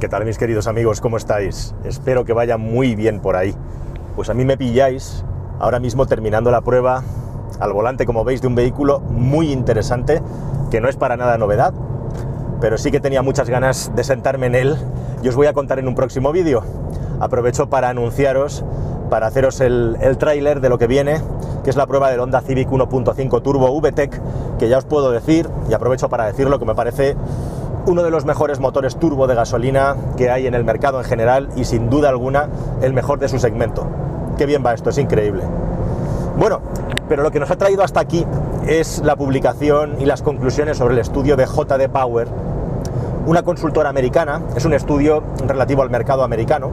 ¿Qué 0.00 0.08
tal 0.08 0.24
mis 0.24 0.38
queridos 0.38 0.66
amigos? 0.66 1.00
¿Cómo 1.00 1.16
estáis? 1.16 1.72
Espero 1.84 2.24
que 2.24 2.32
vaya 2.32 2.58
muy 2.58 2.96
bien 2.96 3.20
por 3.20 3.36
ahí. 3.36 3.54
Pues 4.16 4.28
a 4.28 4.34
mí 4.34 4.44
me 4.44 4.56
pilláis 4.56 5.24
ahora 5.60 5.78
mismo 5.78 6.04
terminando 6.06 6.50
la 6.50 6.62
prueba 6.62 7.04
al 7.60 7.72
volante, 7.72 8.04
como 8.04 8.24
veis, 8.24 8.42
de 8.42 8.48
un 8.48 8.56
vehículo 8.56 8.98
muy 8.98 9.52
interesante, 9.52 10.20
que 10.72 10.80
no 10.80 10.88
es 10.88 10.96
para 10.96 11.16
nada 11.16 11.38
novedad, 11.38 11.72
pero 12.60 12.76
sí 12.76 12.90
que 12.90 12.98
tenía 12.98 13.22
muchas 13.22 13.48
ganas 13.48 13.92
de 13.94 14.02
sentarme 14.02 14.46
en 14.46 14.56
él 14.56 14.76
y 15.22 15.28
os 15.28 15.36
voy 15.36 15.46
a 15.46 15.52
contar 15.52 15.78
en 15.78 15.86
un 15.86 15.94
próximo 15.94 16.32
vídeo. 16.32 16.64
Aprovecho 17.20 17.70
para 17.70 17.88
anunciaros, 17.88 18.64
para 19.10 19.28
haceros 19.28 19.60
el, 19.60 19.96
el 20.00 20.18
tráiler 20.18 20.60
de 20.60 20.70
lo 20.70 20.76
que 20.76 20.88
viene, 20.88 21.20
que 21.62 21.70
es 21.70 21.76
la 21.76 21.86
prueba 21.86 22.10
del 22.10 22.18
Honda 22.18 22.40
Civic 22.40 22.68
1.5 22.68 23.42
Turbo 23.42 23.80
VTEC, 23.80 24.20
que 24.58 24.68
ya 24.68 24.78
os 24.78 24.84
puedo 24.84 25.12
decir, 25.12 25.48
y 25.70 25.72
aprovecho 25.72 26.08
para 26.08 26.26
decirlo, 26.26 26.58
que 26.58 26.64
me 26.64 26.74
parece 26.74 27.16
uno 27.86 28.02
de 28.02 28.10
los 28.10 28.24
mejores 28.24 28.60
motores 28.60 28.96
turbo 28.96 29.26
de 29.26 29.34
gasolina 29.34 29.96
que 30.16 30.30
hay 30.30 30.46
en 30.46 30.54
el 30.54 30.64
mercado 30.64 30.98
en 30.98 31.04
general 31.04 31.50
y 31.56 31.64
sin 31.64 31.90
duda 31.90 32.08
alguna 32.08 32.48
el 32.82 32.92
mejor 32.92 33.18
de 33.18 33.28
su 33.28 33.38
segmento. 33.38 33.86
Qué 34.38 34.46
bien 34.46 34.62
va 34.64 34.74
esto, 34.74 34.90
es 34.90 34.98
increíble. 34.98 35.44
Bueno, 36.38 36.60
pero 37.08 37.22
lo 37.22 37.30
que 37.30 37.38
nos 37.38 37.50
ha 37.50 37.56
traído 37.56 37.82
hasta 37.82 38.00
aquí 38.00 38.26
es 38.66 39.00
la 39.04 39.16
publicación 39.16 40.00
y 40.00 40.06
las 40.06 40.22
conclusiones 40.22 40.78
sobre 40.78 40.94
el 40.94 41.00
estudio 41.00 41.36
de 41.36 41.44
JD 41.44 41.90
Power, 41.90 42.28
una 43.26 43.42
consultora 43.42 43.90
americana, 43.90 44.40
es 44.56 44.64
un 44.64 44.72
estudio 44.72 45.22
relativo 45.46 45.82
al 45.82 45.90
mercado 45.90 46.24
americano, 46.24 46.70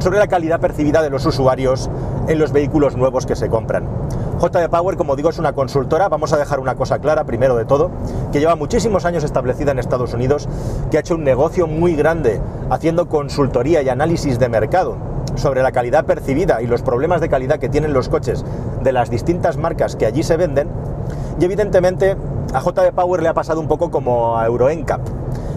sobre 0.00 0.18
la 0.18 0.26
calidad 0.26 0.60
percibida 0.60 1.00
de 1.00 1.10
los 1.10 1.24
usuarios 1.24 1.88
en 2.26 2.38
los 2.38 2.52
vehículos 2.52 2.96
nuevos 2.96 3.24
que 3.24 3.36
se 3.36 3.48
compran. 3.48 4.01
JD 4.42 4.70
Power, 4.70 4.96
como 4.96 5.14
digo, 5.14 5.30
es 5.30 5.38
una 5.38 5.52
consultora, 5.52 6.08
vamos 6.08 6.32
a 6.32 6.36
dejar 6.36 6.58
una 6.58 6.74
cosa 6.74 6.98
clara 6.98 7.22
primero 7.22 7.54
de 7.54 7.64
todo, 7.64 7.92
que 8.32 8.40
lleva 8.40 8.56
muchísimos 8.56 9.04
años 9.04 9.22
establecida 9.22 9.70
en 9.70 9.78
Estados 9.78 10.14
Unidos, 10.14 10.48
que 10.90 10.96
ha 10.96 11.00
hecho 11.00 11.14
un 11.14 11.22
negocio 11.22 11.68
muy 11.68 11.94
grande 11.94 12.40
haciendo 12.68 13.08
consultoría 13.08 13.82
y 13.82 13.88
análisis 13.88 14.40
de 14.40 14.48
mercado 14.48 14.96
sobre 15.36 15.62
la 15.62 15.70
calidad 15.70 16.06
percibida 16.06 16.60
y 16.60 16.66
los 16.66 16.82
problemas 16.82 17.20
de 17.20 17.28
calidad 17.28 17.60
que 17.60 17.68
tienen 17.68 17.92
los 17.92 18.08
coches 18.08 18.44
de 18.82 18.92
las 18.92 19.10
distintas 19.10 19.58
marcas 19.58 19.94
que 19.94 20.06
allí 20.06 20.24
se 20.24 20.36
venden. 20.36 20.68
Y 21.38 21.44
evidentemente 21.44 22.16
a 22.52 22.60
JD 22.60 22.94
Power 22.96 23.22
le 23.22 23.28
ha 23.28 23.34
pasado 23.34 23.60
un 23.60 23.68
poco 23.68 23.92
como 23.92 24.36
a 24.36 24.44
Euro 24.46 24.68
NCAP. 24.70 25.02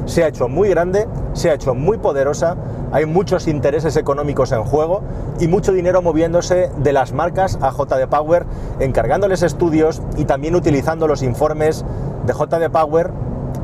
Se 0.05 0.23
ha 0.23 0.27
hecho 0.27 0.47
muy 0.47 0.69
grande, 0.69 1.07
se 1.33 1.49
ha 1.49 1.55
hecho 1.55 1.73
muy 1.73 1.97
poderosa, 1.97 2.55
hay 2.95 3.05
muchos 3.05 3.49
intereses 3.49 3.97
económicos 3.97 4.53
en 4.53 4.63
juego 4.63 5.01
y 5.37 5.49
mucho 5.49 5.73
dinero 5.73 6.01
moviéndose 6.01 6.71
de 6.77 6.93
las 6.93 7.11
marcas 7.11 7.59
a 7.61 7.71
JD 7.71 8.07
Power, 8.09 8.45
encargándoles 8.79 9.43
estudios 9.43 10.01
y 10.15 10.23
también 10.23 10.55
utilizando 10.55 11.05
los 11.05 11.21
informes 11.21 11.83
de 12.25 12.31
JD 12.31 12.71
Power 12.71 13.11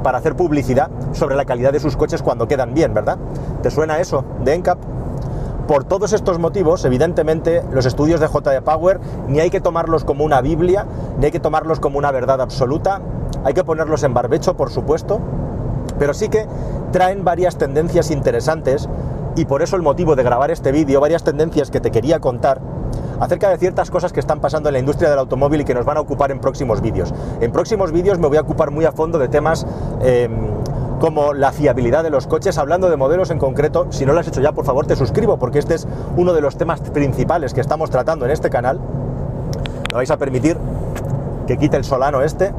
para 0.04 0.18
hacer 0.18 0.36
publicidad 0.36 0.90
sobre 1.14 1.38
la 1.38 1.46
calidad 1.46 1.72
de 1.72 1.80
sus 1.80 1.96
coches 1.96 2.22
cuando 2.22 2.50
quedan 2.50 2.74
bien, 2.74 2.94
¿verdad? 2.94 3.20
¿Te 3.64 3.72
suena 3.72 4.02
eso 4.02 4.26
de 4.44 4.58
NCAP? 4.58 4.80
Por 5.66 5.86
todos 5.86 6.12
estos 6.12 6.38
motivos, 6.38 6.84
evidentemente, 6.84 7.64
los 7.72 7.86
estudios 7.86 8.20
de 8.20 8.28
JD 8.28 8.62
Power 8.66 9.00
ni 9.30 9.40
hay 9.40 9.50
que 9.50 9.62
tomarlos 9.62 10.04
como 10.04 10.26
una 10.26 10.42
Biblia, 10.42 10.86
ni 11.18 11.28
hay 11.28 11.32
que 11.32 11.40
tomarlos 11.40 11.80
como 11.80 11.98
una 11.98 12.12
verdad 12.12 12.42
absoluta, 12.42 13.00
hay 13.46 13.54
que 13.54 13.64
ponerlos 13.64 14.04
en 14.04 14.14
barbecho, 14.14 14.58
por 14.58 14.72
supuesto, 14.72 15.22
pero 15.98 16.14
sí 16.14 16.28
que 16.28 16.48
traen 16.92 17.24
varias 17.24 17.58
tendencias 17.58 18.12
interesantes 18.12 18.90
y 19.36 19.46
por 19.46 19.62
eso 19.62 19.76
el 19.76 19.82
motivo 19.82 20.16
de 20.16 20.24
grabar 20.24 20.52
este 20.52 20.72
vídeo, 20.72 21.00
varias 21.00 21.24
tendencias 21.24 21.72
que 21.72 21.80
te 21.80 21.92
quería 21.92 22.20
contar 22.20 22.62
acerca 23.20 23.50
de 23.50 23.58
ciertas 23.58 23.92
cosas 23.92 24.12
que 24.12 24.20
están 24.20 24.40
pasando 24.40 24.70
en 24.70 24.74
la 24.74 24.80
industria 24.80 25.10
del 25.10 25.20
automóvil 25.20 25.62
y 25.62 25.64
que 25.64 25.74
nos 25.74 25.86
van 25.86 25.98
a 25.98 26.02
ocupar 26.02 26.32
en 26.32 26.40
próximos 26.40 26.82
vídeos. 26.82 27.14
En 27.40 27.52
próximos 27.52 27.92
vídeos 27.92 28.20
me 28.20 28.28
voy 28.28 28.38
a 28.38 28.42
ocupar 28.42 28.72
muy 28.72 28.86
a 28.86 28.92
fondo 28.92 29.20
de 29.20 29.28
temas 29.28 29.66
eh, 30.02 30.28
como 31.00 31.34
la 31.34 31.52
fiabilidad 31.52 32.04
de 32.04 32.10
los 32.10 32.28
coches, 32.28 32.58
hablando 32.58 32.90
de 32.90 32.98
modelos 32.98 33.30
en 33.32 33.40
concreto. 33.40 33.88
Si 33.90 34.06
no 34.06 34.14
lo 34.14 34.20
has 34.20 34.28
hecho 34.28 34.42
ya, 34.42 34.52
por 34.52 34.66
favor, 34.66 34.86
te 34.86 34.96
suscribo 34.96 35.38
porque 35.38 35.60
este 35.60 35.76
es 35.76 35.88
uno 36.18 36.34
de 36.34 36.42
los 36.42 36.58
temas 36.58 36.82
principales 36.82 37.54
que 37.54 37.62
estamos 37.62 37.90
tratando 37.90 38.26
en 38.26 38.32
este 38.32 38.50
canal. 38.50 38.80
Me 39.92 39.96
vais 39.96 40.12
a 40.12 40.18
permitir 40.18 40.58
que 41.48 41.58
quite 41.58 41.78
el 41.78 41.84
solano 41.84 42.22
este. 42.22 42.54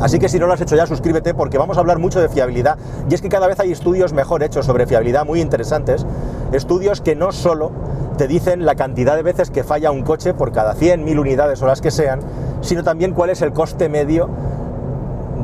Así 0.00 0.18
que 0.18 0.28
si 0.28 0.38
no 0.38 0.46
lo 0.46 0.52
has 0.52 0.60
hecho 0.60 0.76
ya, 0.76 0.86
suscríbete 0.86 1.34
porque 1.34 1.58
vamos 1.58 1.76
a 1.76 1.80
hablar 1.80 1.98
mucho 1.98 2.20
de 2.20 2.28
fiabilidad. 2.28 2.78
Y 3.10 3.14
es 3.14 3.20
que 3.20 3.28
cada 3.28 3.46
vez 3.46 3.58
hay 3.60 3.72
estudios 3.72 4.12
mejor 4.12 4.42
hechos 4.42 4.66
sobre 4.66 4.86
fiabilidad, 4.86 5.26
muy 5.26 5.40
interesantes. 5.40 6.06
Estudios 6.52 7.00
que 7.00 7.16
no 7.16 7.32
solo 7.32 7.72
te 8.16 8.28
dicen 8.28 8.64
la 8.64 8.74
cantidad 8.74 9.16
de 9.16 9.22
veces 9.22 9.50
que 9.50 9.64
falla 9.64 9.90
un 9.90 10.02
coche 10.02 10.34
por 10.34 10.52
cada 10.52 10.74
100.000 10.74 11.18
unidades 11.18 11.62
o 11.62 11.66
las 11.66 11.80
que 11.80 11.90
sean, 11.90 12.20
sino 12.60 12.82
también 12.84 13.12
cuál 13.12 13.30
es 13.30 13.42
el 13.42 13.52
coste 13.52 13.88
medio 13.88 14.28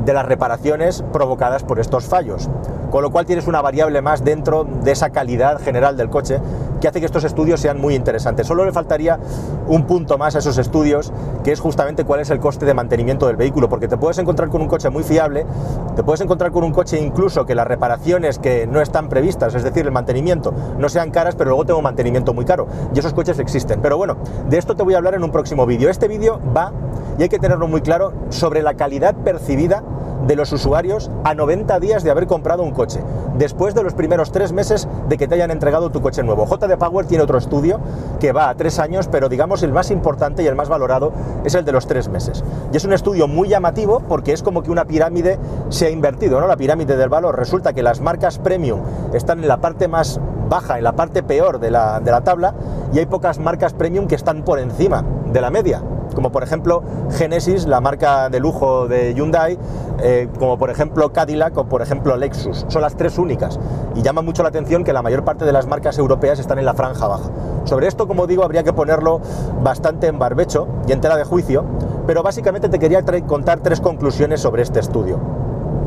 de 0.05 0.13
las 0.13 0.25
reparaciones 0.25 1.03
provocadas 1.11 1.63
por 1.63 1.79
estos 1.79 2.05
fallos. 2.05 2.49
Con 2.91 3.01
lo 3.01 3.11
cual 3.11 3.25
tienes 3.25 3.47
una 3.47 3.61
variable 3.61 4.01
más 4.01 4.23
dentro 4.23 4.65
de 4.65 4.91
esa 4.91 5.09
calidad 5.09 5.59
general 5.59 5.97
del 5.97 6.09
coche 6.09 6.39
que 6.85 6.89
hace 6.89 6.99
que 6.99 7.07
estos 7.07 7.23
estudios 7.23 7.59
sean 7.59 7.81
muy 7.81 7.95
interesantes. 7.95 8.45
Solo 8.45 8.63
le 8.63 8.71
faltaría 8.71 9.19
un 9.67 9.87
punto 9.87 10.19
más 10.19 10.35
a 10.35 10.37
esos 10.37 10.59
estudios, 10.59 11.11
que 11.43 11.51
es 11.51 11.59
justamente 11.59 12.03
cuál 12.03 12.19
es 12.19 12.29
el 12.29 12.39
coste 12.39 12.63
de 12.63 12.75
mantenimiento 12.75 13.25
del 13.25 13.37
vehículo, 13.37 13.67
porque 13.69 13.87
te 13.87 13.97
puedes 13.97 14.19
encontrar 14.19 14.49
con 14.49 14.61
un 14.61 14.67
coche 14.67 14.91
muy 14.91 15.01
fiable, 15.01 15.47
te 15.95 16.03
puedes 16.03 16.21
encontrar 16.21 16.51
con 16.51 16.63
un 16.63 16.71
coche 16.71 16.99
incluso 16.99 17.43
que 17.47 17.55
las 17.55 17.65
reparaciones 17.65 18.37
que 18.37 18.67
no 18.67 18.81
están 18.81 19.09
previstas, 19.09 19.55
es 19.55 19.63
decir, 19.63 19.83
el 19.83 19.91
mantenimiento, 19.91 20.53
no 20.77 20.87
sean 20.87 21.09
caras, 21.09 21.33
pero 21.33 21.49
luego 21.49 21.65
tengo 21.65 21.81
mantenimiento 21.81 22.35
muy 22.35 22.45
caro. 22.45 22.67
Y 22.93 22.99
esos 22.99 23.15
coches 23.15 23.39
existen. 23.39 23.81
Pero 23.81 23.97
bueno, 23.97 24.17
de 24.47 24.59
esto 24.59 24.75
te 24.75 24.83
voy 24.83 24.93
a 24.93 24.97
hablar 24.97 25.15
en 25.15 25.23
un 25.23 25.31
próximo 25.31 25.65
vídeo. 25.65 25.89
Este 25.89 26.07
vídeo 26.07 26.39
va, 26.55 26.71
y 27.17 27.23
hay 27.23 27.29
que 27.29 27.39
tenerlo 27.39 27.67
muy 27.67 27.81
claro, 27.81 28.13
sobre 28.29 28.61
la 28.61 28.75
calidad 28.75 29.15
percibida 29.15 29.81
de 30.25 30.35
los 30.35 30.51
usuarios 30.51 31.11
a 31.23 31.33
90 31.33 31.79
días 31.79 32.03
de 32.03 32.11
haber 32.11 32.27
comprado 32.27 32.63
un 32.63 32.71
coche, 32.71 32.99
después 33.37 33.75
de 33.75 33.83
los 33.83 33.93
primeros 33.93 34.31
tres 34.31 34.51
meses 34.51 34.87
de 35.07 35.17
que 35.17 35.27
te 35.27 35.35
hayan 35.35 35.51
entregado 35.51 35.91
tu 35.91 36.01
coche 36.01 36.23
nuevo. 36.23 36.45
JD 36.45 36.77
Power 36.77 37.05
tiene 37.05 37.23
otro 37.23 37.37
estudio 37.37 37.79
que 38.19 38.31
va 38.31 38.49
a 38.49 38.55
tres 38.55 38.79
años, 38.79 39.07
pero 39.07 39.29
digamos 39.29 39.63
el 39.63 39.71
más 39.71 39.91
importante 39.91 40.43
y 40.43 40.47
el 40.47 40.55
más 40.55 40.69
valorado 40.69 41.11
es 41.43 41.55
el 41.55 41.65
de 41.65 41.71
los 41.71 41.87
tres 41.87 42.09
meses. 42.09 42.43
Y 42.73 42.77
es 42.77 42.85
un 42.85 42.93
estudio 42.93 43.27
muy 43.27 43.49
llamativo 43.49 44.01
porque 44.07 44.33
es 44.33 44.41
como 44.41 44.63
que 44.63 44.71
una 44.71 44.85
pirámide 44.85 45.37
se 45.69 45.87
ha 45.87 45.89
invertido, 45.89 46.39
¿no? 46.39 46.47
La 46.47 46.57
pirámide 46.57 46.97
del 46.97 47.09
valor. 47.09 47.37
Resulta 47.37 47.73
que 47.73 47.83
las 47.83 48.01
marcas 48.01 48.39
premium 48.39 48.81
están 49.13 49.39
en 49.39 49.47
la 49.47 49.57
parte 49.57 49.87
más 49.87 50.19
baja, 50.49 50.77
en 50.77 50.83
la 50.83 50.93
parte 50.93 51.23
peor 51.23 51.59
de 51.59 51.71
la, 51.71 51.99
de 51.99 52.11
la 52.11 52.21
tabla, 52.21 52.53
y 52.93 52.99
hay 52.99 53.05
pocas 53.05 53.39
marcas 53.39 53.73
premium 53.73 54.07
que 54.07 54.15
están 54.15 54.43
por 54.43 54.59
encima 54.59 55.03
de 55.31 55.41
la 55.41 55.49
media 55.49 55.81
como 56.15 56.31
por 56.31 56.41
ejemplo 56.41 56.81
Genesis, 57.11 57.67
la 57.67 57.81
marca 57.81 58.29
de 58.29 58.39
lujo 58.39 58.87
de 58.87 59.13
Hyundai, 59.13 59.59
eh, 60.01 60.27
como 60.39 60.57
por 60.57 60.69
ejemplo 60.69 61.11
Cadillac 61.13 61.55
o 61.57 61.65
por 61.65 61.81
ejemplo 61.81 62.17
Lexus. 62.17 62.65
Son 62.69 62.81
las 62.81 62.95
tres 62.95 63.17
únicas. 63.17 63.59
Y 63.93 64.01
llama 64.01 64.21
mucho 64.21 64.41
la 64.41 64.49
atención 64.49 64.83
que 64.83 64.93
la 64.93 65.01
mayor 65.01 65.23
parte 65.23 65.45
de 65.45 65.51
las 65.51 65.67
marcas 65.67 65.97
europeas 65.97 66.39
están 66.39 66.57
en 66.57 66.65
la 66.65 66.73
franja 66.73 67.07
baja. 67.07 67.29
Sobre 67.65 67.87
esto, 67.87 68.07
como 68.07 68.25
digo, 68.25 68.43
habría 68.43 68.63
que 68.63 68.73
ponerlo 68.73 69.21
bastante 69.61 70.07
en 70.07 70.17
barbecho 70.17 70.67
y 70.87 70.93
en 70.93 71.01
tela 71.01 71.17
de 71.17 71.25
juicio, 71.25 71.65
pero 72.07 72.23
básicamente 72.23 72.69
te 72.69 72.79
quería 72.79 73.03
contar 73.27 73.59
tres 73.59 73.81
conclusiones 73.81 74.41
sobre 74.41 74.63
este 74.63 74.79
estudio. 74.79 75.19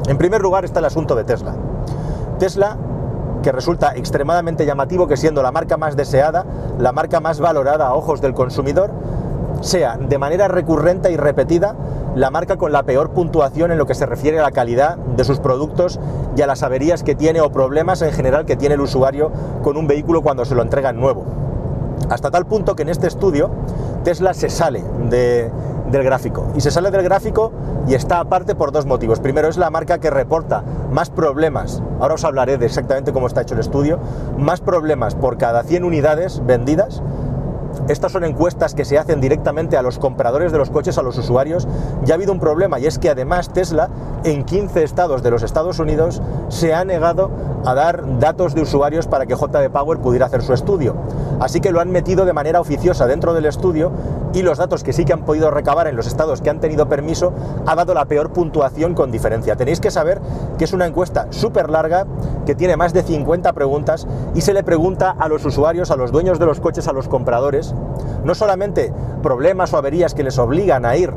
En 0.08 0.18
primer 0.18 0.40
lugar 0.40 0.64
está 0.64 0.78
el 0.80 0.86
asunto 0.86 1.14
de 1.14 1.24
Tesla. 1.24 1.54
Tesla 2.38 2.76
que 3.42 3.52
resulta 3.52 3.92
extremadamente 3.94 4.66
llamativo 4.66 5.06
que 5.06 5.16
siendo 5.16 5.42
la 5.42 5.52
marca 5.52 5.76
más 5.76 5.96
deseada, 5.96 6.44
la 6.78 6.92
marca 6.92 7.20
más 7.20 7.40
valorada 7.40 7.86
a 7.86 7.94
ojos 7.94 8.20
del 8.20 8.34
consumidor, 8.34 8.90
sea 9.60 9.96
de 9.96 10.18
manera 10.18 10.48
recurrente 10.48 11.10
y 11.10 11.16
repetida 11.16 11.74
la 12.14 12.30
marca 12.30 12.56
con 12.56 12.72
la 12.72 12.82
peor 12.82 13.10
puntuación 13.10 13.70
en 13.70 13.78
lo 13.78 13.86
que 13.86 13.94
se 13.94 14.06
refiere 14.06 14.38
a 14.38 14.42
la 14.42 14.50
calidad 14.50 14.96
de 14.96 15.24
sus 15.24 15.38
productos 15.38 16.00
y 16.36 16.42
a 16.42 16.46
las 16.46 16.62
averías 16.62 17.02
que 17.02 17.14
tiene 17.14 17.40
o 17.40 17.50
problemas 17.50 18.02
en 18.02 18.12
general 18.12 18.44
que 18.44 18.56
tiene 18.56 18.74
el 18.74 18.80
usuario 18.80 19.30
con 19.62 19.76
un 19.76 19.86
vehículo 19.86 20.22
cuando 20.22 20.44
se 20.44 20.54
lo 20.54 20.62
entregan 20.62 20.98
nuevo. 20.98 21.24
Hasta 22.10 22.30
tal 22.30 22.46
punto 22.46 22.74
que 22.74 22.82
en 22.82 22.88
este 22.88 23.06
estudio 23.06 23.50
Tesla 24.04 24.32
se 24.34 24.48
sale 24.48 24.82
del 25.10 25.50
gráfico. 26.02 26.46
Y 26.56 26.60
se 26.60 26.70
sale 26.70 26.90
del 26.90 27.02
gráfico 27.02 27.52
y 27.86 27.94
está 27.94 28.20
aparte 28.20 28.54
por 28.54 28.72
dos 28.72 28.86
motivos. 28.86 29.20
Primero 29.20 29.48
es 29.48 29.56
la 29.56 29.70
marca 29.70 29.98
que 29.98 30.10
reporta 30.10 30.62
más 30.90 31.10
problemas, 31.10 31.82
ahora 32.00 32.14
os 32.14 32.24
hablaré 32.24 32.56
de 32.56 32.66
exactamente 32.66 33.12
cómo 33.12 33.26
está 33.26 33.42
hecho 33.42 33.54
el 33.54 33.60
estudio, 33.60 33.98
más 34.38 34.60
problemas 34.60 35.14
por 35.14 35.36
cada 35.36 35.62
100 35.62 35.84
unidades 35.84 36.44
vendidas 36.46 37.02
estas 37.88 38.12
son 38.12 38.24
encuestas 38.24 38.74
que 38.74 38.84
se 38.84 38.98
hacen 38.98 39.20
directamente 39.20 39.76
a 39.76 39.82
los 39.82 39.98
compradores 39.98 40.52
de 40.52 40.58
los 40.58 40.70
coches, 40.70 40.98
a 40.98 41.02
los 41.02 41.16
usuarios. 41.16 41.66
Ya 42.04 42.14
ha 42.14 42.16
habido 42.16 42.32
un 42.32 42.40
problema 42.40 42.78
y 42.78 42.86
es 42.86 42.98
que 42.98 43.08
además 43.08 43.50
Tesla 43.52 43.88
en 44.24 44.44
15 44.44 44.82
estados 44.82 45.22
de 45.22 45.30
los 45.30 45.42
Estados 45.42 45.78
Unidos 45.78 46.20
se 46.48 46.74
ha 46.74 46.84
negado 46.84 47.30
a 47.64 47.74
dar 47.74 48.18
datos 48.18 48.54
de 48.54 48.62
usuarios 48.62 49.06
para 49.06 49.26
que 49.26 49.34
JD 49.34 49.70
Power 49.72 49.98
pudiera 49.98 50.26
hacer 50.26 50.42
su 50.42 50.52
estudio. 50.52 50.94
Así 51.40 51.60
que 51.60 51.70
lo 51.70 51.80
han 51.80 51.90
metido 51.90 52.24
de 52.24 52.32
manera 52.32 52.60
oficiosa 52.60 53.06
dentro 53.06 53.32
del 53.32 53.46
estudio 53.46 53.90
y 54.32 54.42
los 54.42 54.58
datos 54.58 54.82
que 54.82 54.92
sí 54.92 55.04
que 55.04 55.12
han 55.12 55.24
podido 55.24 55.50
recabar 55.50 55.86
en 55.86 55.96
los 55.96 56.06
estados 56.06 56.40
que 56.40 56.50
han 56.50 56.60
tenido 56.60 56.88
permiso 56.88 57.32
ha 57.66 57.74
dado 57.74 57.94
la 57.94 58.04
peor 58.04 58.32
puntuación 58.32 58.94
con 58.94 59.10
diferencia. 59.10 59.56
Tenéis 59.56 59.80
que 59.80 59.90
saber 59.90 60.20
que 60.58 60.64
es 60.64 60.72
una 60.72 60.86
encuesta 60.86 61.26
súper 61.30 61.70
larga, 61.70 62.06
que 62.46 62.54
tiene 62.54 62.76
más 62.76 62.92
de 62.92 63.02
50 63.02 63.52
preguntas 63.52 64.06
y 64.34 64.40
se 64.40 64.54
le 64.54 64.62
pregunta 64.62 65.14
a 65.18 65.28
los 65.28 65.44
usuarios, 65.44 65.90
a 65.90 65.96
los 65.96 66.12
dueños 66.12 66.38
de 66.38 66.46
los 66.46 66.60
coches, 66.60 66.88
a 66.88 66.92
los 66.92 67.08
compradores, 67.08 67.74
no 68.24 68.34
solamente 68.34 68.92
problemas 69.22 69.72
o 69.72 69.78
averías 69.78 70.14
que 70.14 70.22
les 70.22 70.38
obligan 70.38 70.84
a 70.84 70.96
ir 70.96 71.12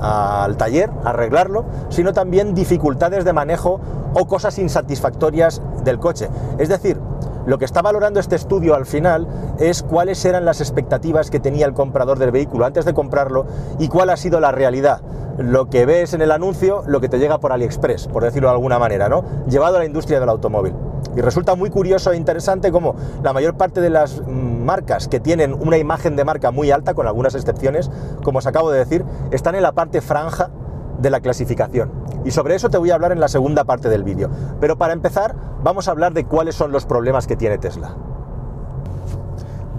al 0.00 0.56
taller 0.56 0.90
a 1.04 1.10
arreglarlo, 1.10 1.64
sino 1.88 2.12
también 2.12 2.54
dificultades 2.54 3.24
de 3.24 3.32
manejo 3.32 3.80
o 4.14 4.26
cosas 4.26 4.58
insatisfactorias 4.58 5.62
del 5.84 5.98
coche. 5.98 6.28
Es 6.58 6.68
decir, 6.68 6.98
lo 7.46 7.58
que 7.58 7.64
está 7.64 7.82
valorando 7.82 8.20
este 8.20 8.36
estudio 8.36 8.74
al 8.74 8.86
final 8.86 9.26
es 9.58 9.82
cuáles 9.82 10.24
eran 10.24 10.44
las 10.44 10.60
expectativas 10.60 11.30
que 11.30 11.40
tenía 11.40 11.66
el 11.66 11.74
comprador 11.74 12.18
del 12.18 12.30
vehículo 12.30 12.64
antes 12.64 12.84
de 12.84 12.94
comprarlo 12.94 13.46
y 13.78 13.88
cuál 13.88 14.10
ha 14.10 14.16
sido 14.16 14.40
la 14.40 14.52
realidad. 14.52 15.00
Lo 15.38 15.68
que 15.70 15.86
ves 15.86 16.14
en 16.14 16.22
el 16.22 16.30
anuncio, 16.30 16.82
lo 16.86 17.00
que 17.00 17.08
te 17.08 17.18
llega 17.18 17.40
por 17.40 17.52
AliExpress, 17.52 18.06
por 18.08 18.22
decirlo 18.22 18.48
de 18.48 18.54
alguna 18.54 18.78
manera, 18.78 19.08
¿no? 19.08 19.24
Llevado 19.48 19.76
a 19.76 19.78
la 19.80 19.86
industria 19.86 20.20
del 20.20 20.28
automóvil. 20.28 20.74
Y 21.16 21.20
resulta 21.20 21.54
muy 21.54 21.70
curioso 21.70 22.12
e 22.12 22.16
interesante 22.16 22.70
cómo 22.70 22.94
la 23.22 23.32
mayor 23.32 23.56
parte 23.56 23.80
de 23.80 23.90
las 23.90 24.22
marcas 24.26 25.08
que 25.08 25.20
tienen 25.20 25.54
una 25.54 25.78
imagen 25.78 26.16
de 26.16 26.24
marca 26.24 26.50
muy 26.50 26.70
alta, 26.70 26.94
con 26.94 27.06
algunas 27.06 27.34
excepciones, 27.34 27.90
como 28.22 28.38
os 28.38 28.46
acabo 28.46 28.70
de 28.70 28.78
decir, 28.78 29.04
están 29.30 29.54
en 29.54 29.62
la 29.62 29.72
parte 29.72 30.00
franja 30.00 30.50
de 30.98 31.10
la 31.10 31.20
clasificación. 31.20 31.90
Y 32.24 32.30
sobre 32.30 32.54
eso 32.54 32.70
te 32.70 32.78
voy 32.78 32.90
a 32.90 32.94
hablar 32.94 33.12
en 33.12 33.20
la 33.20 33.28
segunda 33.28 33.64
parte 33.64 33.88
del 33.88 34.04
vídeo. 34.04 34.30
Pero 34.60 34.76
para 34.76 34.92
empezar, 34.92 35.34
vamos 35.62 35.88
a 35.88 35.90
hablar 35.90 36.12
de 36.12 36.24
cuáles 36.24 36.54
son 36.54 36.72
los 36.72 36.86
problemas 36.86 37.26
que 37.26 37.36
tiene 37.36 37.58
Tesla. 37.58 37.96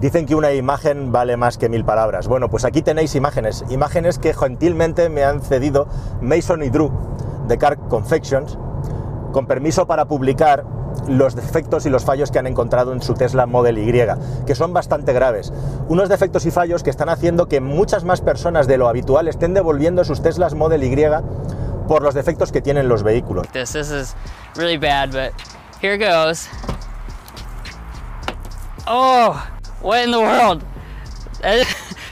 Dicen 0.00 0.26
que 0.26 0.34
una 0.34 0.52
imagen 0.52 1.12
vale 1.12 1.36
más 1.36 1.56
que 1.56 1.68
mil 1.68 1.84
palabras. 1.84 2.28
Bueno, 2.28 2.50
pues 2.50 2.64
aquí 2.64 2.82
tenéis 2.82 3.14
imágenes, 3.14 3.64
imágenes 3.70 4.18
que 4.18 4.34
gentilmente 4.34 5.08
me 5.08 5.24
han 5.24 5.40
cedido 5.40 5.86
Mason 6.20 6.62
y 6.62 6.68
Drew 6.68 6.90
de 7.48 7.56
Car 7.56 7.78
Confections, 7.88 8.58
con 9.32 9.46
permiso 9.46 9.86
para 9.86 10.04
publicar 10.06 10.64
los 11.08 11.34
defectos 11.34 11.86
y 11.86 11.90
los 11.90 12.04
fallos 12.04 12.30
que 12.30 12.38
han 12.38 12.46
encontrado 12.46 12.92
en 12.92 13.02
su 13.02 13.14
Tesla 13.14 13.46
Model 13.46 13.78
Y, 13.78 13.92
que 14.46 14.54
son 14.54 14.72
bastante 14.72 15.12
graves. 15.12 15.52
Unos 15.88 16.08
defectos 16.08 16.46
y 16.46 16.50
fallos 16.50 16.82
que 16.82 16.90
están 16.90 17.08
haciendo 17.08 17.46
que 17.46 17.60
muchas 17.60 18.04
más 18.04 18.20
personas 18.20 18.66
de 18.66 18.78
lo 18.78 18.88
habitual 18.88 19.28
estén 19.28 19.54
devolviendo 19.54 20.04
sus 20.04 20.22
Teslas 20.22 20.54
Model 20.54 20.84
Y 20.84 20.94
por 21.86 22.02
los 22.02 22.14
defectos 22.14 22.52
que 22.52 22.60
tienen 22.60 22.88
los 22.88 23.02
vehículos. 23.02 23.50
This, 23.52 23.72
this 23.72 23.90
is 23.90 24.14
really 24.56 24.76
bad, 24.76 25.12
but 25.12 25.32
here 25.80 25.96
goes. 25.96 26.48
Oh, 28.86 29.32
what 29.80 30.04
in 30.04 30.10
the 30.10 30.20
world? 30.20 30.64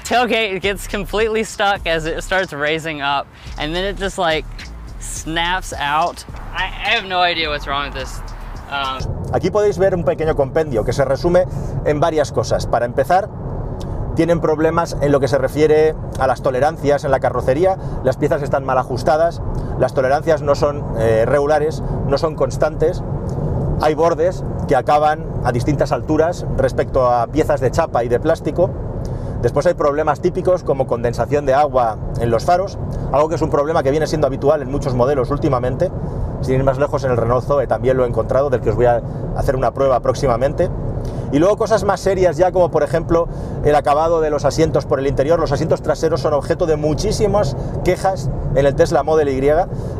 Tailgate 0.04 0.60
gets 0.60 0.86
completely 0.86 1.44
stuck 1.44 1.86
as 1.86 2.06
it 2.06 2.22
starts 2.22 2.52
raising 2.52 3.00
up, 3.00 3.26
and 3.58 3.74
then 3.74 3.84
it 3.84 3.96
just 3.98 4.18
like 4.18 4.44
snaps 4.98 5.72
out. 5.72 6.24
I, 6.54 6.64
I 6.64 6.90
have 6.90 7.04
no 7.04 7.20
idea 7.20 7.48
what's 7.48 7.66
wrong 7.66 7.92
with 7.92 7.94
this. 7.94 8.20
Um, 8.70 9.22
Aquí 9.32 9.50
podéis 9.50 9.78
ver 9.78 9.94
un 9.94 10.04
pequeño 10.04 10.34
compendio 10.34 10.84
que 10.84 10.92
se 10.92 11.04
resume 11.04 11.44
en 11.86 12.00
varias 12.00 12.32
cosas. 12.32 12.66
Para 12.66 12.84
empezar, 12.84 13.28
tienen 14.14 14.40
problemas 14.40 14.96
en 15.00 15.12
lo 15.12 15.20
que 15.20 15.28
se 15.28 15.38
refiere 15.38 15.94
a 16.18 16.26
las 16.26 16.42
tolerancias 16.42 17.04
en 17.04 17.10
la 17.10 17.20
carrocería, 17.20 17.76
las 18.04 18.16
piezas 18.16 18.42
están 18.42 18.64
mal 18.64 18.78
ajustadas, 18.78 19.40
las 19.78 19.94
tolerancias 19.94 20.42
no 20.42 20.54
son 20.54 20.84
eh, 20.98 21.24
regulares, 21.26 21.82
no 22.06 22.18
son 22.18 22.34
constantes, 22.34 23.02
hay 23.80 23.94
bordes 23.94 24.44
que 24.68 24.76
acaban 24.76 25.26
a 25.44 25.52
distintas 25.52 25.92
alturas 25.92 26.46
respecto 26.56 27.10
a 27.10 27.26
piezas 27.26 27.60
de 27.60 27.70
chapa 27.70 28.04
y 28.04 28.08
de 28.08 28.20
plástico, 28.20 28.70
después 29.40 29.66
hay 29.66 29.74
problemas 29.74 30.20
típicos 30.20 30.62
como 30.62 30.86
condensación 30.86 31.46
de 31.46 31.54
agua 31.54 31.96
en 32.20 32.30
los 32.30 32.44
faros, 32.44 32.78
algo 33.12 33.28
que 33.28 33.34
es 33.34 33.42
un 33.42 33.50
problema 33.50 33.82
que 33.82 33.90
viene 33.90 34.06
siendo 34.06 34.26
habitual 34.26 34.62
en 34.62 34.70
muchos 34.70 34.94
modelos 34.94 35.30
últimamente, 35.30 35.90
sin 36.42 36.56
ir 36.56 36.64
más 36.64 36.78
lejos 36.78 37.04
en 37.04 37.12
el 37.12 37.16
Renault 37.16 37.44
Zoe 37.44 37.66
también 37.66 37.96
lo 37.96 38.04
he 38.04 38.08
encontrado, 38.08 38.50
del 38.50 38.60
que 38.60 38.70
os 38.70 38.76
voy 38.76 38.86
a 38.86 39.00
hacer 39.36 39.56
una 39.56 39.72
prueba 39.72 40.00
próximamente. 40.00 40.70
Y 41.32 41.38
luego 41.38 41.56
cosas 41.56 41.82
más 41.84 42.00
serias 42.00 42.36
ya 42.36 42.52
como 42.52 42.70
por 42.70 42.82
ejemplo 42.82 43.26
el 43.64 43.74
acabado 43.74 44.20
de 44.20 44.30
los 44.30 44.44
asientos 44.44 44.84
por 44.84 45.00
el 45.00 45.06
interior. 45.06 45.40
Los 45.40 45.50
asientos 45.50 45.82
traseros 45.82 46.20
son 46.20 46.34
objeto 46.34 46.66
de 46.66 46.76
muchísimas 46.76 47.56
quejas 47.84 48.30
en 48.54 48.66
el 48.66 48.74
Tesla 48.74 49.02
Model 49.02 49.28
Y. 49.30 49.42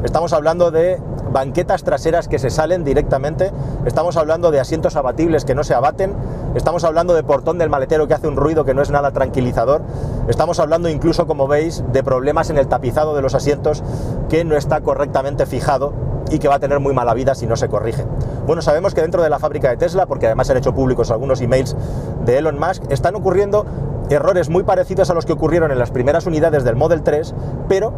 Estamos 0.05 0.33
hablando 0.35 0.71
de 0.71 1.01
banquetas 1.33 1.83
traseras 1.83 2.29
que 2.29 2.39
se 2.39 2.51
salen 2.51 2.85
directamente. 2.85 3.51
Estamos 3.87 4.17
hablando 4.17 4.51
de 4.51 4.61
asientos 4.61 4.95
abatibles 4.95 5.45
que 5.45 5.55
no 5.55 5.65
se 5.65 5.75
abaten. 5.75 6.15
Estamos 6.55 6.85
hablando 6.85 7.15
de 7.15 7.23
portón 7.23 7.57
del 7.57 7.71
maletero 7.71 8.07
que 8.07 8.15
hace 8.15 8.29
un 8.29 8.37
ruido 8.37 8.67
que 8.67 8.75
no 8.75 8.83
es 8.83 8.91
nada 8.91 9.13
tranquilizador. 9.13 9.81
Estamos 10.29 10.61
hablando 10.61 10.91
incluso, 10.91 11.27
como 11.27 11.49
veis, 11.49 11.83
de 11.93 12.05
problemas 12.05 12.51
en 12.51 12.59
el 12.59 12.69
tapizado 12.69 13.15
de 13.15 13.23
los 13.23 13.35
asientos 13.35 13.83
que 14.29 14.45
no 14.45 14.57
está 14.57 14.83
correctamente 14.83 15.47
fijado 15.47 16.12
y 16.31 16.39
que 16.39 16.49
va 16.49 16.57
a 16.57 16.59
tener 16.59 16.81
muy 16.81 16.95
mala 16.95 17.15
vida 17.15 17.35
si 17.35 17.47
no 17.47 17.57
se 17.57 17.69
corrige. 17.69 18.05
Bueno, 18.47 18.63
sabemos 18.63 18.95
que 18.95 19.03
dentro 19.03 19.23
de 19.23 19.31
la 19.31 19.39
fábrica 19.39 19.71
de 19.71 19.77
Tesla, 19.77 20.07
porque 20.07 20.27
además 20.27 20.51
han 20.51 20.57
hecho 20.57 20.75
públicos 20.75 21.11
algunos 21.11 21.41
emails 21.41 21.77
de 22.25 22.39
Elon 22.39 22.59
Musk, 22.59 22.85
están 22.91 23.15
ocurriendo 23.15 23.67
errores 24.11 24.49
muy 24.49 24.63
parecidos 24.63 25.11
a 25.11 25.15
los 25.15 25.27
que 25.27 25.33
ocurrieron 25.33 25.71
en 25.71 25.79
las 25.79 25.91
primeras 25.91 26.27
unidades 26.27 26.65
del 26.65 26.77
Model 26.77 27.03
3, 27.03 27.35
pero 27.69 27.93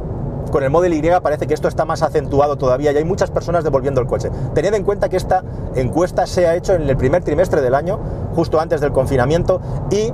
con 0.50 0.62
el 0.62 0.70
Model 0.70 0.94
Y 0.94 1.02
parece 1.20 1.46
que 1.46 1.54
esto 1.54 1.68
está 1.68 1.84
más 1.84 2.02
acentuado 2.02 2.56
todavía 2.56 2.92
y 2.92 2.96
hay 2.96 3.04
muchas 3.04 3.30
personas 3.30 3.64
devolviendo 3.64 4.00
el 4.00 4.06
coche. 4.06 4.30
Tened 4.54 4.74
en 4.74 4.84
cuenta 4.84 5.08
que 5.08 5.16
esta 5.16 5.42
encuesta 5.74 6.26
se 6.26 6.46
ha 6.46 6.54
hecho 6.54 6.74
en 6.74 6.88
el 6.88 6.96
primer 6.96 7.24
trimestre 7.24 7.60
del 7.60 7.74
año, 7.74 7.98
justo 8.34 8.60
antes 8.60 8.80
del 8.80 8.92
confinamiento, 8.92 9.60
y 9.90 10.12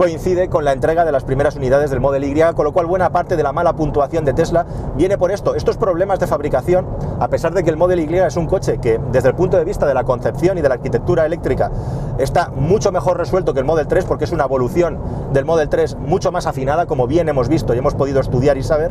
coincide 0.00 0.48
con 0.48 0.64
la 0.64 0.72
entrega 0.72 1.04
de 1.04 1.12
las 1.12 1.24
primeras 1.24 1.56
unidades 1.56 1.90
del 1.90 2.00
Model 2.00 2.24
Y, 2.24 2.34
con 2.54 2.64
lo 2.64 2.72
cual 2.72 2.86
buena 2.86 3.10
parte 3.10 3.36
de 3.36 3.42
la 3.42 3.52
mala 3.52 3.74
puntuación 3.74 4.24
de 4.24 4.32
Tesla 4.32 4.64
viene 4.96 5.18
por 5.18 5.30
esto. 5.30 5.54
Estos 5.54 5.76
problemas 5.76 6.18
de 6.18 6.26
fabricación, 6.26 6.86
a 7.18 7.28
pesar 7.28 7.52
de 7.52 7.62
que 7.62 7.68
el 7.68 7.76
Model 7.76 8.00
Y 8.10 8.16
es 8.16 8.38
un 8.38 8.46
coche 8.46 8.78
que 8.80 8.98
desde 9.12 9.28
el 9.28 9.34
punto 9.34 9.58
de 9.58 9.64
vista 9.66 9.84
de 9.84 9.92
la 9.92 10.04
concepción 10.04 10.56
y 10.56 10.62
de 10.62 10.70
la 10.70 10.76
arquitectura 10.76 11.26
eléctrica 11.26 11.70
está 12.18 12.50
mucho 12.50 12.92
mejor 12.92 13.18
resuelto 13.18 13.54
que 13.54 13.60
el 13.60 13.66
Model 13.66 13.86
3 13.86 14.04
porque 14.04 14.24
es 14.24 14.32
una 14.32 14.44
evolución 14.44 14.98
del 15.32 15.44
Model 15.44 15.68
3 15.68 15.96
mucho 15.96 16.32
más 16.32 16.46
afinada, 16.46 16.86
como 16.86 17.06
bien 17.06 17.28
hemos 17.28 17.48
visto 17.48 17.74
y 17.74 17.78
hemos 17.78 17.94
podido 17.94 18.20
estudiar 18.20 18.56
y 18.56 18.62
saber, 18.62 18.90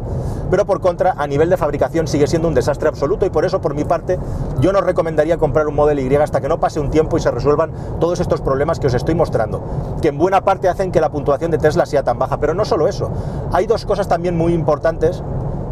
pero 0.50 0.66
por 0.66 0.81
contra 0.81 1.13
a 1.18 1.27
nivel 1.27 1.50
de 1.50 1.57
fabricación 1.57 2.07
sigue 2.07 2.27
siendo 2.27 2.48
un 2.48 2.54
desastre 2.54 2.89
absoluto 2.89 3.25
y 3.25 3.30
por 3.30 3.45
eso 3.45 3.62
por 3.62 3.74
mi 3.74 3.83
parte 3.83 4.19
yo 4.60 4.71
no 4.74 4.81
recomendaría 4.81 5.38
comprar 5.38 5.68
un 5.68 5.75
Model 5.75 6.00
Y 6.00 6.16
hasta 6.16 6.42
que 6.42 6.48
no 6.48 6.60
pase 6.60 6.80
un 6.80 6.89
tiempo 6.89 7.18
y 7.18 7.19
se 7.21 7.31
resuelvan 7.31 7.71
todos 8.00 8.19
estos 8.19 8.42
problemas 8.42 8.80
que 8.80 8.88
os 8.88 8.94
estoy 8.94 9.16
mostrando, 9.16 9.62
que 10.01 10.10
en 10.10 10.18
buena 10.18 10.42
parte 10.42 10.68
hacen 10.68 10.92
que 10.92 11.01
la 11.01 11.10
puntuación 11.10 11.51
de 11.51 11.57
Tesla 11.57 11.86
sea 11.86 12.04
tan 12.04 12.19
baja. 12.19 12.38
Pero 12.38 12.54
no 12.54 12.66
solo 12.66 12.88
eso, 12.88 13.10
hay 13.51 13.66
dos 13.66 13.86
cosas 13.86 14.07
también 14.07 14.38
muy 14.38 14.54
importantes. 14.54 15.24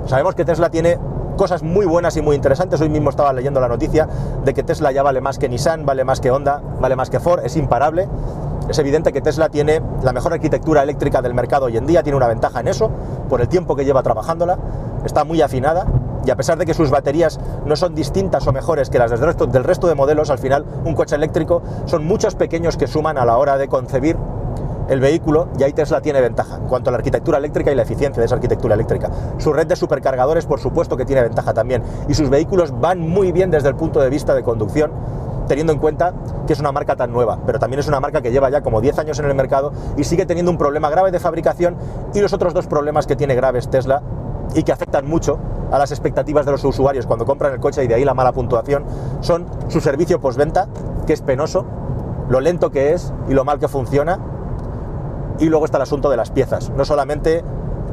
Sabemos 0.05 0.35
que 0.35 0.45
Tesla 0.45 0.69
tiene 0.69 0.97
cosas 1.37 1.63
muy 1.63 1.85
buenas 1.85 2.17
y 2.17 2.21
muy 2.21 2.35
interesantes. 2.35 2.81
Hoy 2.81 2.89
mismo 2.89 3.09
estaba 3.09 3.31
leyendo 3.31 3.61
la 3.61 3.69
noticia 3.69 4.09
de 4.43 4.53
que 4.53 4.63
Tesla 4.63 4.91
ya 4.91 5.03
vale 5.03 5.21
más 5.21 5.37
que 5.37 5.47
Nissan, 5.47 5.85
vale 5.85 6.03
más 6.03 6.19
que 6.19 6.31
Honda, 6.31 6.61
vale 6.81 6.97
más 6.97 7.09
que 7.09 7.21
Ford, 7.21 7.45
es 7.45 7.55
imparable. 7.55 8.09
Es 8.67 8.77
evidente 8.79 9.13
que 9.13 9.21
Tesla 9.21 9.47
tiene 9.47 9.81
la 10.03 10.11
mejor 10.11 10.33
arquitectura 10.33 10.83
eléctrica 10.83 11.21
del 11.21 11.33
mercado 11.33 11.67
hoy 11.67 11.77
en 11.77 11.87
día, 11.87 12.03
tiene 12.03 12.17
una 12.17 12.27
ventaja 12.27 12.59
en 12.59 12.67
eso, 12.67 12.91
por 13.29 13.39
el 13.39 13.47
tiempo 13.47 13.77
que 13.77 13.85
lleva 13.85 14.03
trabajándola, 14.03 14.57
está 15.05 15.23
muy 15.23 15.41
afinada 15.41 15.85
y 16.25 16.31
a 16.31 16.35
pesar 16.35 16.57
de 16.57 16.65
que 16.65 16.73
sus 16.73 16.89
baterías 16.89 17.39
no 17.65 17.77
son 17.77 17.95
distintas 17.95 18.45
o 18.47 18.51
mejores 18.51 18.89
que 18.89 18.99
las 18.99 19.11
del 19.11 19.21
resto, 19.21 19.45
del 19.45 19.63
resto 19.63 19.87
de 19.87 19.95
modelos, 19.95 20.29
al 20.29 20.39
final 20.39 20.65
un 20.83 20.93
coche 20.93 21.15
eléctrico 21.15 21.61
son 21.85 22.05
muchos 22.05 22.35
pequeños 22.35 22.75
que 22.75 22.87
suman 22.87 23.17
a 23.17 23.23
la 23.23 23.37
hora 23.37 23.57
de 23.57 23.69
concebir 23.69 24.17
el 24.89 24.99
vehículo 24.99 25.49
y 25.59 25.63
ahí 25.63 25.73
Tesla 25.73 26.01
tiene 26.01 26.21
ventaja 26.21 26.57
en 26.57 26.67
cuanto 26.67 26.89
a 26.89 26.91
la 26.91 26.97
arquitectura 26.97 27.37
eléctrica 27.37 27.71
y 27.71 27.75
la 27.75 27.83
eficiencia 27.83 28.19
de 28.19 28.25
esa 28.25 28.35
arquitectura 28.35 28.75
eléctrica. 28.75 29.09
Su 29.37 29.53
red 29.53 29.67
de 29.67 29.75
supercargadores, 29.75 30.45
por 30.45 30.59
supuesto 30.59 30.97
que 30.97 31.05
tiene 31.05 31.21
ventaja 31.21 31.53
también. 31.53 31.83
Y 32.07 32.13
sus 32.13 32.29
vehículos 32.29 32.79
van 32.79 32.99
muy 32.99 33.31
bien 33.31 33.51
desde 33.51 33.69
el 33.69 33.75
punto 33.75 33.99
de 33.99 34.09
vista 34.09 34.33
de 34.33 34.43
conducción, 34.43 34.91
teniendo 35.47 35.73
en 35.73 35.79
cuenta 35.79 36.13
que 36.45 36.53
es 36.53 36.59
una 36.59 36.71
marca 36.71 36.95
tan 36.95 37.11
nueva, 37.11 37.39
pero 37.45 37.59
también 37.59 37.79
es 37.79 37.87
una 37.87 37.99
marca 37.99 38.21
que 38.21 38.31
lleva 38.31 38.49
ya 38.49 38.61
como 38.61 38.81
10 38.81 38.99
años 38.99 39.19
en 39.19 39.25
el 39.25 39.35
mercado 39.35 39.71
y 39.95 40.03
sigue 40.03 40.25
teniendo 40.25 40.51
un 40.51 40.57
problema 40.57 40.89
grave 40.89 41.11
de 41.11 41.19
fabricación 41.19 41.75
y 42.13 42.19
los 42.19 42.33
otros 42.33 42.53
dos 42.53 42.67
problemas 42.67 43.07
que 43.07 43.15
tiene 43.15 43.35
graves 43.35 43.69
Tesla 43.69 44.01
y 44.53 44.63
que 44.63 44.71
afectan 44.71 45.05
mucho 45.05 45.39
a 45.71 45.77
las 45.77 45.91
expectativas 45.91 46.45
de 46.45 46.51
los 46.51 46.63
usuarios 46.63 47.05
cuando 47.05 47.25
compran 47.25 47.53
el 47.53 47.59
coche 47.59 47.83
y 47.83 47.87
de 47.87 47.95
ahí 47.95 48.05
la 48.05 48.13
mala 48.13 48.31
puntuación 48.31 48.85
son 49.21 49.45
su 49.67 49.81
servicio 49.81 50.19
postventa, 50.19 50.67
que 51.05 51.13
es 51.13 51.21
penoso, 51.21 51.65
lo 52.29 52.39
lento 52.39 52.71
que 52.71 52.93
es 52.93 53.13
y 53.29 53.33
lo 53.33 53.43
mal 53.43 53.59
que 53.59 53.67
funciona 53.67 54.19
y 55.39 55.45
luego 55.45 55.65
está 55.65 55.77
el 55.77 55.83
asunto 55.83 56.09
de 56.09 56.17
las 56.17 56.31
piezas. 56.31 56.69
No 56.71 56.85
solamente 56.85 57.43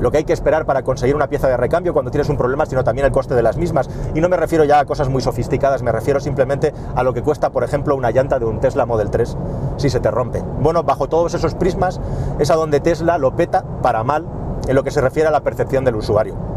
lo 0.01 0.11
que 0.11 0.19
hay 0.19 0.25
que 0.25 0.33
esperar 0.33 0.67
para 0.67 0.83
conseguir 0.83 1.15
una 1.15 1.29
pieza 1.29 1.49
de 1.49 1.57
recambio 1.57 1.93
cuando 1.93 2.11
tienes 2.11 2.29
un 2.29 2.37
problema, 2.37 2.67
sino 2.67 2.85
también 2.85 3.07
el 3.07 3.13
coste 3.13 3.35
de 3.35 3.43
las 3.43 3.57
mismas. 3.57 3.89
Y 4.15 4.21
no 4.21 4.29
me 4.29 4.37
refiero 4.37 4.65
ya 4.65 4.81
a 4.81 4.85
cosas 4.85 5.09
muy 5.09 5.23
sofisticadas, 5.23 5.83
me 5.83 5.93
refiero 5.93 6.21
simplemente 6.21 6.73
a 6.95 7.03
lo 7.03 7.15
que 7.15 7.23
cuesta, 7.23 7.51
por 7.51 7.65
ejemplo, 7.65 7.95
una 7.97 8.11
llanta 8.11 8.39
de 8.39 8.45
un 8.45 8.61
Tesla 8.61 8.87
Model 8.87 9.11
3 9.11 9.37
si 9.77 9.91
se 9.91 10.01
te 10.01 10.11
rompe. 10.11 10.43
Bueno, 10.61 10.83
bajo 10.83 11.09
todos 11.09 11.35
esos 11.35 11.55
prismas 11.55 12.01
es 12.39 12.51
a 12.51 12.55
donde 12.55 12.81
Tesla 12.81 13.19
lo 13.19 13.37
peta 13.37 13.65
para 13.83 14.05
mal 14.05 14.27
en 14.67 14.75
lo 14.75 14.83
que 14.83 14.91
se 14.91 15.01
refiere 15.01 15.29
a 15.29 15.33
la 15.33 15.41
percepción 15.41 15.85
del 15.85 15.97
usuario. 15.97 16.54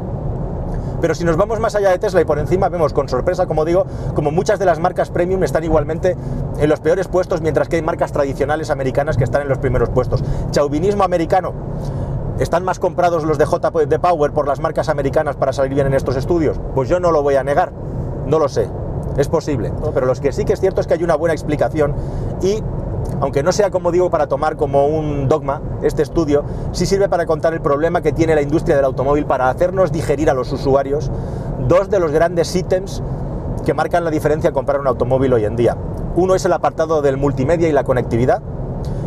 Pero 1.01 1.13
si 1.16 1.24
nos 1.24 1.38
vamos 1.38 1.60
más 1.60 1.75
allá 1.75 1.89
de 1.89 2.00
Tesla 2.00 2.22
y 2.22 2.25
por 2.25 2.39
encima 2.39 2.70
vemos 2.70 2.94
con 2.94 3.08
sorpresa, 3.08 3.46
como 3.46 3.66
digo, 3.66 3.86
como 4.16 4.32
muchas 4.32 4.60
de 4.60 4.66
las 4.66 4.80
marcas 4.80 5.10
premium 5.10 5.44
están 5.44 5.63
igualmente 5.63 6.16
en 6.60 6.70
los 6.70 6.80
peores 6.80 7.08
puestos, 7.08 7.42
mientras 7.42 7.68
que 7.68 7.75
hay 7.75 7.82
marcas 7.82 8.12
tradicionales 8.12 8.70
americanas 8.70 9.18
que 9.18 9.24
están 9.24 9.42
en 9.44 9.50
los 9.50 9.60
primeros 9.60 9.89
puestos. 9.89 10.24
Chauvinismo 10.51 11.04
americano. 11.04 11.54
¿Están 12.39 12.63
más 12.63 12.80
comprados 12.80 13.24
los 13.24 13.39
de 13.39 13.46
JP 13.46 14.00
Power 14.00 14.32
por 14.32 14.48
las 14.48 14.60
marcas 14.60 14.89
americanas 14.89 15.36
para 15.36 15.54
salir 15.54 15.74
bien 15.74 15.88
en 15.88 15.96
estos 15.96 16.16
estudios? 16.16 16.60
Pues 16.75 16.88
yo 16.88 17.00
no 17.00 17.12
lo 17.12 17.24
voy 17.24 17.36
a 17.36 17.44
negar, 17.44 17.72
no 18.27 18.38
lo 18.38 18.48
sé, 18.48 18.70
es 19.18 19.27
posible. 19.27 19.72
Pero 19.94 20.06
lo 20.06 20.13
que 20.13 20.32
sí 20.32 20.46
que 20.46 20.54
es 20.54 20.60
cierto 20.60 20.82
es 20.82 20.88
que 20.88 20.94
hay 20.94 21.04
una 21.04 21.16
buena 21.16 21.34
explicación 21.34 21.96
y 22.42 22.62
aunque 23.20 23.44
no 23.44 23.51
sea 23.51 23.72
como 23.72 23.92
digo 23.92 24.10
para 24.10 24.27
tomar 24.27 24.58
como 24.58 24.88
un 24.88 25.27
dogma 25.27 25.62
este 25.82 26.04
estudio, 26.04 26.44
sí 26.72 26.86
sirve 26.86 27.10
para 27.10 27.25
contar 27.25 27.54
el 27.54 27.62
problema 27.62 28.01
que 28.01 28.12
tiene 28.12 28.36
la 28.36 28.42
industria 28.42 28.75
del 28.75 28.86
automóvil 28.86 29.25
para 29.25 29.50
hacernos 29.50 29.92
digerir 29.92 30.30
a 30.30 30.34
los 30.34 30.51
usuarios 30.51 31.12
dos 31.68 31.89
de 31.89 32.00
los 32.00 32.12
grandes 32.12 32.56
ítems 32.56 33.01
que 33.66 33.74
marcan 33.74 34.04
la 34.04 34.12
diferencia 34.12 34.50
al 34.50 34.54
comprar 34.54 34.80
un 34.80 34.88
automóvil 34.88 35.34
hoy 35.34 35.46
en 35.46 35.56
día. 35.56 35.75
Uno 36.16 36.36
es 36.36 36.46
el 36.46 36.54
apartado 36.54 37.01
del 37.01 37.18
multimedia 37.18 37.68
y 37.68 37.72
la 37.72 37.84
conectividad 37.84 38.42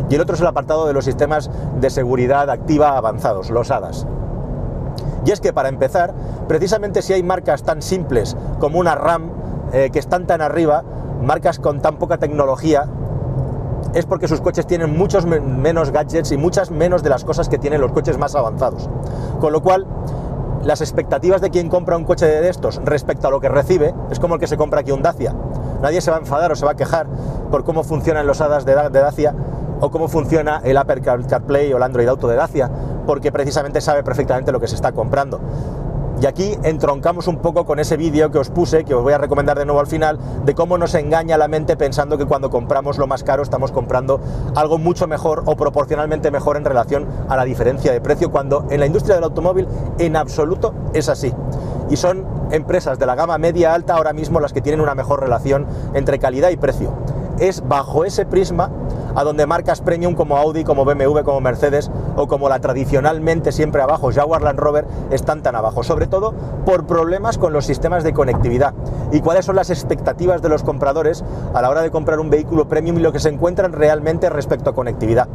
y 0.09 0.15
el 0.15 0.21
otro 0.21 0.35
es 0.35 0.41
el 0.41 0.47
apartado 0.47 0.87
de 0.87 0.93
los 0.93 1.05
sistemas 1.05 1.49
de 1.79 1.89
seguridad 1.89 2.49
activa 2.49 2.97
avanzados, 2.97 3.49
los 3.49 3.71
ADAS. 3.71 4.05
Y 5.25 5.31
es 5.31 5.39
que 5.39 5.53
para 5.53 5.69
empezar, 5.69 6.13
precisamente 6.47 7.01
si 7.01 7.13
hay 7.13 7.23
marcas 7.23 7.63
tan 7.63 7.81
simples 7.81 8.35
como 8.59 8.79
una 8.79 8.95
RAM 8.95 9.29
eh, 9.71 9.89
que 9.91 9.99
están 9.99 10.27
tan 10.27 10.41
arriba, 10.41 10.83
marcas 11.21 11.59
con 11.59 11.81
tan 11.81 11.97
poca 11.97 12.17
tecnología, 12.17 12.87
es 13.93 14.05
porque 14.05 14.27
sus 14.27 14.41
coches 14.41 14.65
tienen 14.65 14.97
muchos 14.97 15.25
menos 15.25 15.91
gadgets 15.91 16.31
y 16.31 16.37
muchas 16.37 16.71
menos 16.71 17.03
de 17.03 17.09
las 17.09 17.25
cosas 17.25 17.49
que 17.49 17.57
tienen 17.57 17.81
los 17.81 17.91
coches 17.91 18.17
más 18.17 18.35
avanzados. 18.35 18.89
Con 19.39 19.51
lo 19.53 19.61
cual, 19.61 19.85
las 20.63 20.81
expectativas 20.81 21.41
de 21.41 21.49
quien 21.49 21.69
compra 21.69 21.97
un 21.97 22.03
coche 22.03 22.25
de 22.25 22.47
estos 22.49 22.81
respecto 22.85 23.27
a 23.27 23.31
lo 23.31 23.39
que 23.39 23.49
recibe 23.49 23.93
es 24.11 24.19
como 24.19 24.35
el 24.35 24.39
que 24.39 24.47
se 24.47 24.57
compra 24.57 24.81
aquí 24.81 24.91
un 24.91 25.01
Dacia. 25.01 25.33
Nadie 25.81 26.01
se 26.01 26.11
va 26.11 26.17
a 26.17 26.19
enfadar 26.19 26.51
o 26.51 26.55
se 26.55 26.65
va 26.65 26.71
a 26.71 26.75
quejar 26.75 27.07
por 27.49 27.63
cómo 27.63 27.83
funcionan 27.83 28.27
los 28.27 28.39
HADAS 28.41 28.65
de, 28.65 28.75
Dacia 28.75 29.33
o 29.79 29.89
cómo 29.89 30.07
funciona 30.07 30.61
el 30.63 30.77
Apple 30.77 31.01
CarPlay 31.01 31.73
o 31.73 31.77
el 31.77 31.83
Android 31.83 32.07
Auto 32.07 32.27
de 32.27 32.35
Dacia, 32.35 32.69
porque 33.07 33.31
precisamente 33.31 33.81
sabe 33.81 34.03
perfectamente 34.03 34.51
lo 34.51 34.59
que 34.59 34.67
se 34.67 34.75
está 34.75 34.91
comprando. 34.91 35.39
Y 36.21 36.27
aquí 36.27 36.55
entroncamos 36.61 37.27
un 37.27 37.37
poco 37.37 37.65
con 37.65 37.79
ese 37.79 37.97
vídeo 37.97 38.29
que 38.29 38.37
os 38.37 38.51
puse, 38.51 38.83
que 38.83 38.93
os 38.93 39.01
voy 39.01 39.11
a 39.11 39.17
recomendar 39.17 39.57
de 39.57 39.65
nuevo 39.65 39.79
al 39.79 39.87
final, 39.87 40.19
de 40.45 40.53
cómo 40.53 40.77
nos 40.77 40.93
engaña 40.93 41.35
la 41.35 41.47
mente 41.47 41.75
pensando 41.75 42.15
que 42.15 42.27
cuando 42.27 42.51
compramos 42.51 42.99
lo 42.99 43.07
más 43.07 43.23
caro 43.23 43.41
estamos 43.41 43.71
comprando 43.71 44.21
algo 44.55 44.77
mucho 44.77 45.07
mejor 45.07 45.41
o 45.47 45.55
proporcionalmente 45.55 46.29
mejor 46.29 46.57
en 46.57 46.65
relación 46.65 47.07
a 47.27 47.35
la 47.35 47.43
diferencia 47.43 47.91
de 47.91 48.01
precio, 48.01 48.29
cuando 48.29 48.67
en 48.69 48.79
la 48.79 48.85
industria 48.85 49.15
del 49.15 49.23
automóvil 49.23 49.67
en 49.97 50.15
absoluto 50.15 50.75
es 50.93 51.09
así. 51.09 51.33
Y 51.89 51.97
son 51.97 52.23
empresas 52.51 52.99
de 52.99 53.07
la 53.07 53.15
gama 53.15 53.39
media 53.39 53.73
alta 53.73 53.95
ahora 53.95 54.13
mismo 54.13 54.39
las 54.39 54.53
que 54.53 54.61
tienen 54.61 54.81
una 54.81 54.93
mejor 54.93 55.21
relación 55.21 55.65
entre 55.95 56.19
calidad 56.19 56.51
y 56.51 56.57
precio. 56.57 56.93
Es 57.39 57.67
bajo 57.67 58.05
ese 58.05 58.27
prisma 58.27 58.69
a 59.15 59.23
donde 59.23 59.45
marcas 59.45 59.81
premium 59.81 60.15
como 60.15 60.37
Audi, 60.37 60.63
como 60.63 60.85
BMW, 60.85 61.21
como 61.23 61.41
Mercedes 61.41 61.91
o 62.15 62.27
como 62.27 62.49
la 62.49 62.59
tradicionalmente 62.59 63.51
siempre 63.51 63.81
abajo 63.81 64.11
Jaguar 64.13 64.41
Land 64.41 64.59
Rover 64.59 64.85
están 65.11 65.41
tan 65.41 65.55
abajo, 65.55 65.83
sobre 65.83 66.07
todo 66.07 66.33
por 66.65 66.85
problemas 66.85 67.37
con 67.37 67.53
los 67.53 67.65
sistemas 67.65 68.03
de 68.03 68.13
conectividad 68.13 68.73
y 69.11 69.21
cuáles 69.21 69.45
son 69.45 69.55
las 69.55 69.69
expectativas 69.69 70.41
de 70.41 70.49
los 70.49 70.63
compradores 70.63 71.23
a 71.53 71.61
la 71.61 71.69
hora 71.69 71.81
de 71.81 71.91
comprar 71.91 72.19
un 72.19 72.29
vehículo 72.29 72.67
premium 72.67 72.97
y 72.97 73.01
lo 73.01 73.11
que 73.11 73.19
se 73.19 73.29
encuentran 73.29 73.73
realmente 73.73 74.29
respecto 74.29 74.69
a 74.69 74.75
conectividad. 74.75 75.27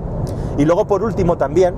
Y 0.59 0.65
luego 0.65 0.87
por 0.87 1.03
último 1.03 1.37
también 1.37 1.75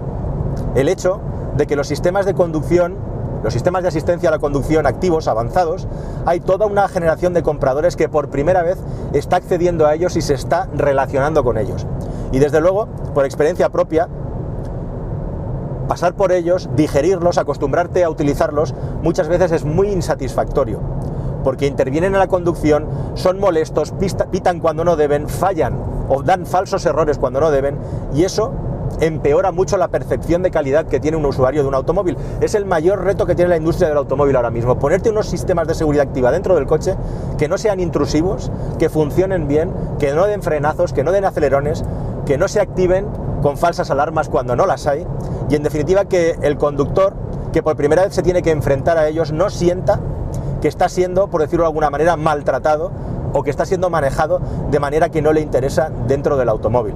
el 0.74 0.88
hecho 0.88 1.20
de 1.56 1.66
que 1.66 1.76
los 1.76 1.88
sistemas 1.88 2.26
de 2.26 2.34
conducción 2.34 2.96
los 3.42 3.52
sistemas 3.52 3.82
de 3.82 3.88
asistencia 3.88 4.28
a 4.28 4.32
la 4.32 4.38
conducción 4.38 4.86
activos, 4.86 5.28
avanzados, 5.28 5.86
hay 6.26 6.40
toda 6.40 6.66
una 6.66 6.88
generación 6.88 7.34
de 7.34 7.42
compradores 7.42 7.96
que 7.96 8.08
por 8.08 8.28
primera 8.30 8.62
vez 8.62 8.78
está 9.12 9.36
accediendo 9.36 9.86
a 9.86 9.94
ellos 9.94 10.16
y 10.16 10.22
se 10.22 10.34
está 10.34 10.68
relacionando 10.74 11.44
con 11.44 11.58
ellos. 11.58 11.86
Y 12.32 12.38
desde 12.38 12.60
luego, 12.60 12.86
por 13.14 13.24
experiencia 13.24 13.70
propia, 13.70 14.08
pasar 15.88 16.14
por 16.14 16.32
ellos, 16.32 16.68
digerirlos, 16.76 17.38
acostumbrarte 17.38 18.04
a 18.04 18.10
utilizarlos, 18.10 18.74
muchas 19.02 19.28
veces 19.28 19.52
es 19.52 19.64
muy 19.64 19.88
insatisfactorio. 19.88 20.80
Porque 21.42 21.66
intervienen 21.66 22.12
en 22.12 22.18
la 22.18 22.26
conducción, 22.26 22.86
son 23.14 23.40
molestos, 23.40 23.94
pitan 24.30 24.60
cuando 24.60 24.84
no 24.84 24.96
deben, 24.96 25.28
fallan 25.28 25.76
o 26.08 26.22
dan 26.22 26.46
falsos 26.46 26.84
errores 26.84 27.18
cuando 27.18 27.40
no 27.40 27.50
deben, 27.50 27.78
y 28.14 28.24
eso 28.24 28.52
empeora 29.00 29.52
mucho 29.52 29.76
la 29.76 29.88
percepción 29.88 30.42
de 30.42 30.50
calidad 30.50 30.86
que 30.86 31.00
tiene 31.00 31.16
un 31.16 31.24
usuario 31.26 31.62
de 31.62 31.68
un 31.68 31.74
automóvil. 31.74 32.16
Es 32.40 32.54
el 32.54 32.64
mayor 32.64 33.04
reto 33.04 33.26
que 33.26 33.34
tiene 33.34 33.48
la 33.50 33.56
industria 33.56 33.88
del 33.88 33.98
automóvil 33.98 34.36
ahora 34.36 34.50
mismo, 34.50 34.78
ponerte 34.78 35.10
unos 35.10 35.26
sistemas 35.26 35.68
de 35.68 35.74
seguridad 35.74 36.06
activa 36.06 36.30
dentro 36.30 36.54
del 36.54 36.66
coche 36.66 36.96
que 37.36 37.48
no 37.48 37.58
sean 37.58 37.80
intrusivos, 37.80 38.50
que 38.78 38.88
funcionen 38.88 39.48
bien, 39.48 39.72
que 39.98 40.12
no 40.12 40.26
den 40.26 40.42
frenazos, 40.42 40.92
que 40.92 41.04
no 41.04 41.12
den 41.12 41.24
acelerones, 41.24 41.84
que 42.26 42.38
no 42.38 42.48
se 42.48 42.60
activen 42.60 43.06
con 43.42 43.56
falsas 43.56 43.90
alarmas 43.90 44.28
cuando 44.28 44.56
no 44.56 44.66
las 44.66 44.86
hay 44.86 45.06
y 45.48 45.54
en 45.54 45.62
definitiva 45.62 46.04
que 46.04 46.36
el 46.42 46.56
conductor 46.58 47.14
que 47.52 47.62
por 47.62 47.76
primera 47.76 48.02
vez 48.02 48.14
se 48.14 48.22
tiene 48.22 48.42
que 48.42 48.50
enfrentar 48.50 48.98
a 48.98 49.08
ellos 49.08 49.32
no 49.32 49.48
sienta 49.50 50.00
que 50.60 50.68
está 50.68 50.88
siendo, 50.88 51.28
por 51.28 51.40
decirlo 51.40 51.62
de 51.64 51.68
alguna 51.68 51.90
manera, 51.90 52.16
maltratado 52.16 52.90
o 53.32 53.42
que 53.42 53.50
está 53.50 53.64
siendo 53.64 53.90
manejado 53.90 54.40
de 54.70 54.80
manera 54.80 55.08
que 55.08 55.22
no 55.22 55.32
le 55.32 55.40
interesa 55.40 55.90
dentro 56.06 56.36
del 56.36 56.48
automóvil. 56.48 56.94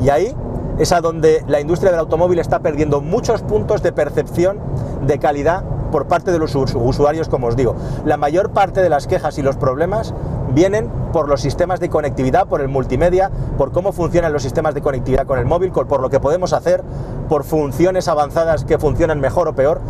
Y 0.00 0.08
ahí 0.10 0.34
es 0.78 0.92
a 0.92 1.00
donde 1.00 1.44
la 1.46 1.60
industria 1.60 1.90
del 1.90 2.00
automóvil 2.00 2.38
está 2.38 2.60
perdiendo 2.60 3.00
muchos 3.00 3.42
puntos 3.42 3.82
de 3.82 3.92
percepción 3.92 4.58
de 5.06 5.18
calidad 5.18 5.64
por 5.90 6.06
parte 6.06 6.32
de 6.32 6.38
los 6.38 6.54
usuarios, 6.54 7.28
como 7.28 7.48
os 7.48 7.56
digo. 7.56 7.76
La 8.04 8.16
mayor 8.16 8.50
parte 8.50 8.80
de 8.80 8.88
las 8.88 9.06
quejas 9.06 9.38
y 9.38 9.42
los 9.42 9.56
problemas 9.56 10.14
vienen 10.54 10.90
por 11.12 11.28
los 11.28 11.40
sistemas 11.40 11.80
de 11.80 11.90
conectividad, 11.90 12.46
por 12.46 12.62
el 12.62 12.68
multimedia, 12.68 13.30
por 13.58 13.72
cómo 13.72 13.92
funcionan 13.92 14.32
los 14.32 14.42
sistemas 14.42 14.74
de 14.74 14.80
conectividad 14.80 15.26
con 15.26 15.38
el 15.38 15.44
móvil, 15.44 15.70
por 15.70 16.00
lo 16.00 16.08
que 16.08 16.18
podemos 16.18 16.52
hacer, 16.52 16.82
por 17.28 17.44
funciones 17.44 18.08
avanzadas 18.08 18.64
que 18.64 18.78
funcionan 18.78 19.20
mejor 19.20 19.48
o 19.48 19.54
peor 19.54 19.80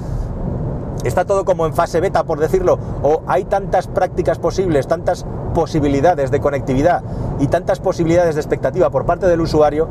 está 1.05 1.25
todo 1.25 1.45
como 1.45 1.67
en 1.67 1.75
fase 1.75 2.01
beta, 2.01 2.25
por 2.25 2.39
decirlo, 2.39 2.79
o 3.03 3.23
hay 3.27 3.45
tantas 3.45 3.89
prácticas 3.89 4.39
posibles, 4.39 4.87
tantas 4.87 5.27
posibilidades 5.55 6.31
de 6.31 6.41
conectividad 6.41 7.03
y 7.39 7.49
tantas 7.49 7.81
posibilidades 7.81 8.35
de 8.35 8.41
expectativa 8.41 8.91
por 8.91 9.05
parte 9.05 9.27
del 9.27 9.41
usuario 9.41 9.89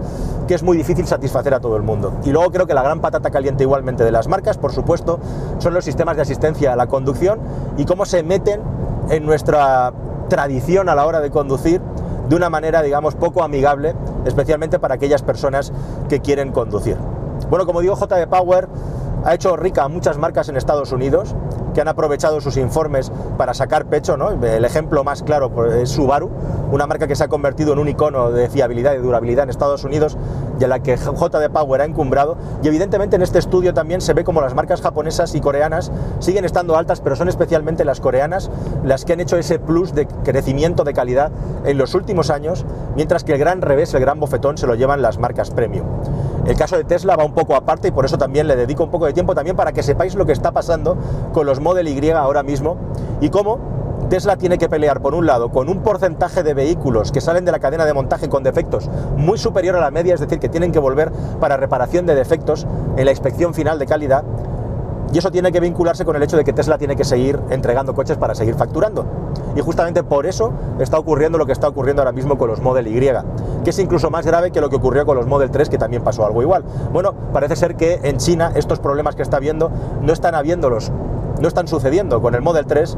que 0.51 0.55
es 0.55 0.63
muy 0.63 0.75
difícil 0.75 1.07
satisfacer 1.07 1.53
a 1.53 1.61
todo 1.61 1.77
el 1.77 1.81
mundo. 1.81 2.11
Y 2.25 2.31
luego 2.31 2.51
creo 2.51 2.67
que 2.67 2.73
la 2.73 2.83
gran 2.83 2.99
patata 2.99 3.31
caliente 3.31 3.63
igualmente 3.63 4.03
de 4.03 4.11
las 4.11 4.27
marcas, 4.27 4.57
por 4.57 4.73
supuesto, 4.73 5.17
son 5.59 5.73
los 5.73 5.85
sistemas 5.85 6.17
de 6.17 6.23
asistencia 6.23 6.73
a 6.73 6.75
la 6.75 6.87
conducción 6.87 7.39
y 7.77 7.85
cómo 7.85 8.05
se 8.05 8.21
meten 8.21 8.59
en 9.09 9.25
nuestra 9.25 9.93
tradición 10.27 10.89
a 10.89 10.95
la 10.95 11.05
hora 11.05 11.21
de 11.21 11.31
conducir 11.31 11.79
de 12.27 12.35
una 12.35 12.49
manera, 12.49 12.81
digamos, 12.81 13.15
poco 13.15 13.43
amigable, 13.43 13.95
especialmente 14.25 14.77
para 14.77 14.95
aquellas 14.95 15.21
personas 15.21 15.71
que 16.09 16.19
quieren 16.19 16.51
conducir. 16.51 16.97
Bueno, 17.49 17.65
como 17.65 17.79
digo, 17.79 17.95
JD 17.95 18.27
Power 18.27 18.67
ha 19.23 19.33
hecho 19.33 19.55
rica 19.55 19.85
a 19.85 19.87
muchas 19.87 20.17
marcas 20.17 20.49
en 20.49 20.57
Estados 20.57 20.91
Unidos 20.91 21.33
que 21.73 21.81
han 21.81 21.87
aprovechado 21.87 22.41
sus 22.41 22.57
informes 22.57 23.11
para 23.37 23.53
sacar 23.53 23.85
pecho, 23.85 24.17
¿no? 24.17 24.31
El 24.31 24.65
ejemplo 24.65 25.03
más 25.03 25.23
claro 25.23 25.49
pues, 25.49 25.73
es 25.73 25.89
Subaru, 25.89 26.29
una 26.71 26.87
marca 26.87 27.07
que 27.07 27.15
se 27.15 27.23
ha 27.23 27.27
convertido 27.27 27.73
en 27.73 27.79
un 27.79 27.87
icono 27.87 28.31
de 28.31 28.49
fiabilidad 28.49 28.93
y 28.93 28.97
durabilidad 28.97 29.43
en 29.43 29.49
Estados 29.49 29.83
Unidos 29.83 30.17
y 30.59 30.63
a 30.63 30.67
la 30.67 30.79
que 30.79 30.95
JD 30.95 31.49
Power 31.51 31.81
ha 31.81 31.85
encumbrado. 31.85 32.37
Y 32.63 32.67
evidentemente 32.67 33.15
en 33.15 33.21
este 33.21 33.39
estudio 33.39 33.73
también 33.73 34.01
se 34.01 34.13
ve 34.13 34.23
como 34.23 34.41
las 34.41 34.53
marcas 34.53 34.81
japonesas 34.81 35.35
y 35.35 35.41
coreanas 35.41 35.91
siguen 36.19 36.45
estando 36.45 36.77
altas, 36.77 37.01
pero 37.01 37.15
son 37.15 37.29
especialmente 37.29 37.85
las 37.85 37.99
coreanas 37.99 38.49
las 38.83 39.05
que 39.05 39.13
han 39.13 39.19
hecho 39.19 39.37
ese 39.37 39.59
plus 39.59 39.93
de 39.93 40.07
crecimiento 40.07 40.83
de 40.83 40.93
calidad 40.93 41.31
en 41.65 41.77
los 41.77 41.95
últimos 41.95 42.29
años, 42.29 42.65
mientras 42.95 43.23
que 43.23 43.33
el 43.33 43.39
gran 43.39 43.61
revés, 43.61 43.93
el 43.93 44.01
gran 44.01 44.19
bofetón, 44.19 44.57
se 44.57 44.67
lo 44.67 44.75
llevan 44.75 45.01
las 45.01 45.17
marcas 45.17 45.51
premium. 45.51 45.85
El 46.51 46.57
caso 46.57 46.75
de 46.75 46.83
Tesla 46.83 47.15
va 47.15 47.23
un 47.23 47.33
poco 47.33 47.55
aparte 47.55 47.87
y 47.87 47.91
por 47.91 48.03
eso 48.03 48.17
también 48.17 48.45
le 48.45 48.57
dedico 48.57 48.83
un 48.83 48.91
poco 48.91 49.05
de 49.05 49.13
tiempo 49.13 49.33
también 49.33 49.55
para 49.55 49.71
que 49.71 49.83
sepáis 49.83 50.15
lo 50.15 50.25
que 50.25 50.33
está 50.33 50.51
pasando 50.51 50.97
con 51.31 51.45
los 51.45 51.61
Model 51.61 51.87
Y 51.87 52.11
ahora 52.11 52.43
mismo 52.43 52.75
y 53.21 53.29
cómo 53.29 53.57
Tesla 54.09 54.35
tiene 54.35 54.57
que 54.57 54.67
pelear, 54.67 55.01
por 55.01 55.15
un 55.15 55.25
lado, 55.25 55.49
con 55.49 55.69
un 55.69 55.81
porcentaje 55.81 56.43
de 56.43 56.53
vehículos 56.53 57.13
que 57.13 57.21
salen 57.21 57.45
de 57.45 57.53
la 57.53 57.59
cadena 57.59 57.85
de 57.85 57.93
montaje 57.93 58.27
con 58.27 58.43
defectos 58.43 58.89
muy 59.15 59.37
superior 59.37 59.77
a 59.77 59.79
la 59.79 59.91
media, 59.91 60.13
es 60.13 60.19
decir, 60.19 60.39
que 60.39 60.49
tienen 60.49 60.73
que 60.73 60.79
volver 60.79 61.09
para 61.39 61.55
reparación 61.55 62.05
de 62.05 62.15
defectos 62.15 62.67
en 62.97 63.05
la 63.05 63.11
inspección 63.11 63.53
final 63.53 63.79
de 63.79 63.85
calidad, 63.85 64.25
y 65.13 65.17
eso 65.17 65.31
tiene 65.31 65.51
que 65.51 65.59
vincularse 65.59 66.05
con 66.05 66.15
el 66.15 66.23
hecho 66.23 66.37
de 66.37 66.43
que 66.43 66.53
Tesla 66.53 66.77
tiene 66.77 66.95
que 66.95 67.03
seguir 67.03 67.39
entregando 67.49 67.93
coches 67.93 68.17
para 68.17 68.33
seguir 68.35 68.55
facturando. 68.55 69.05
Y 69.55 69.61
justamente 69.61 70.03
por 70.03 70.25
eso 70.25 70.53
está 70.79 70.97
ocurriendo 70.97 71.37
lo 71.37 71.45
que 71.45 71.51
está 71.51 71.67
ocurriendo 71.67 72.01
ahora 72.01 72.13
mismo 72.13 72.37
con 72.37 72.49
los 72.49 72.61
Model 72.61 72.87
Y, 72.87 72.99
que 73.63 73.69
es 73.69 73.79
incluso 73.79 74.09
más 74.09 74.25
grave 74.25 74.51
que 74.51 74.61
lo 74.61 74.69
que 74.69 74.77
ocurrió 74.77 75.05
con 75.05 75.17
los 75.17 75.27
Model 75.27 75.51
3, 75.51 75.69
que 75.69 75.77
también 75.77 76.03
pasó 76.03 76.25
algo 76.25 76.41
igual. 76.41 76.63
Bueno, 76.93 77.13
parece 77.33 77.55
ser 77.55 77.75
que 77.75 77.99
en 78.03 78.17
China 78.17 78.51
estos 78.55 78.79
problemas 78.79 79.15
que 79.15 79.21
está 79.21 79.37
habiendo 79.37 79.69
no 80.01 80.13
están 80.13 80.35
habiéndolos 80.35 80.91
no 81.39 81.47
están 81.47 81.67
sucediendo 81.67 82.21
con 82.21 82.35
el 82.35 82.41
Model 82.41 82.67
3 82.67 82.97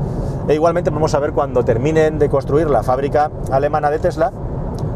e 0.49 0.53
igualmente 0.53 0.89
vamos 0.89 1.13
a 1.13 1.19
ver 1.19 1.31
cuando 1.31 1.63
terminen 1.63 2.19
de 2.19 2.29
construir 2.29 2.69
la 2.69 2.83
fábrica 2.83 3.31
alemana 3.49 3.89
de 3.89 3.99
Tesla 3.99 4.33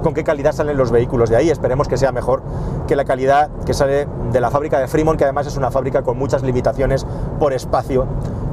con 0.07 0.13
qué 0.13 0.23
calidad 0.23 0.53
salen 0.53 0.77
los 0.77 0.89
vehículos 0.89 1.29
de 1.29 1.35
ahí. 1.35 1.49
Esperemos 1.49 1.89
que 1.89 1.97
sea 1.97 2.13
mejor 2.13 2.41
que 2.87 2.95
la 2.95 3.03
calidad 3.03 3.49
que 3.65 3.73
sale 3.73 4.07
de 4.31 4.39
la 4.39 4.49
fábrica 4.49 4.79
de 4.79 4.87
Fremont, 4.87 5.17
que 5.17 5.25
además 5.25 5.47
es 5.47 5.57
una 5.57 5.69
fábrica 5.69 6.01
con 6.01 6.17
muchas 6.17 6.43
limitaciones 6.43 7.05
por 7.41 7.51
espacio 7.51 8.05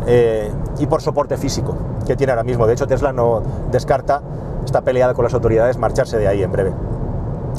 eh, 0.08 0.50
y 0.80 0.86
por 0.86 1.00
soporte 1.00 1.36
físico 1.36 1.76
que 2.08 2.16
tiene 2.16 2.32
ahora 2.32 2.42
mismo. 2.42 2.66
De 2.66 2.72
hecho, 2.72 2.88
Tesla 2.88 3.12
no 3.12 3.40
descarta, 3.70 4.20
está 4.64 4.80
peleada 4.80 5.14
con 5.14 5.22
las 5.22 5.32
autoridades, 5.32 5.78
marcharse 5.78 6.18
de 6.18 6.26
ahí 6.26 6.42
en 6.42 6.50
breve. 6.50 6.72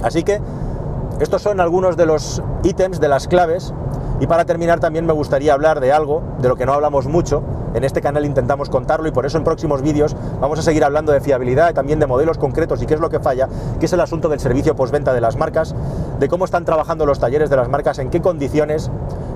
Así 0.04 0.24
que 0.24 0.42
estos 1.22 1.42
son 1.42 1.62
algunos 1.62 1.96
de 1.96 2.06
los 2.06 2.44
ítems, 2.64 3.00
de 3.00 3.08
las 3.08 3.30
claves. 3.30 3.74
Y 4.20 4.28
para 4.28 4.44
terminar 4.44 4.82
también 4.82 5.06
me 5.06 5.14
gustaría 5.14 5.54
hablar 5.54 5.80
de 5.80 5.94
algo, 5.94 6.22
de 6.40 6.50
lo 6.50 6.58
que 6.58 6.66
no 6.66 6.74
hablamos 6.74 7.08
mucho, 7.08 7.44
En 7.75 7.84
este 7.84 8.01
canal 8.01 8.25
intentamos 8.25 8.70
contarlo 8.70 9.10
y 9.10 9.12
por 9.12 9.25
eso 9.25 9.38
en 9.38 9.44
próximos 9.44 9.82
vídeos 9.82 10.15
vamos 10.39 10.58
a 10.58 10.62
seguir 10.62 10.86
hablando 10.86 11.12
de 11.12 11.20
fiabilidad 11.20 11.72
y 11.72 11.74
también 11.74 12.00
de 12.00 12.08
modelos 12.08 12.38
concretos 12.38 12.82
y 12.82 12.86
qué 12.86 12.94
es 12.94 13.01
lo 13.01 13.10
que 13.10 13.20
falla, 13.20 13.50
que 13.82 13.86
es 13.88 13.91
el 13.91 14.00
asunto 14.00 14.29
del 14.29 14.39
servicio 14.39 14.77
postventa 14.77 15.13
de 15.13 15.20
las 15.20 15.36
marcas, 15.36 15.75
de 16.17 16.29
cómo 16.29 16.46
están 16.46 16.63
trabajando 16.63 17.05
los 17.05 17.20
talleres 17.20 17.50
de 17.50 17.58
las 17.58 17.67
marcas, 17.67 18.00
en 18.00 18.10
qué 18.10 18.22
condiciones, 18.22 18.89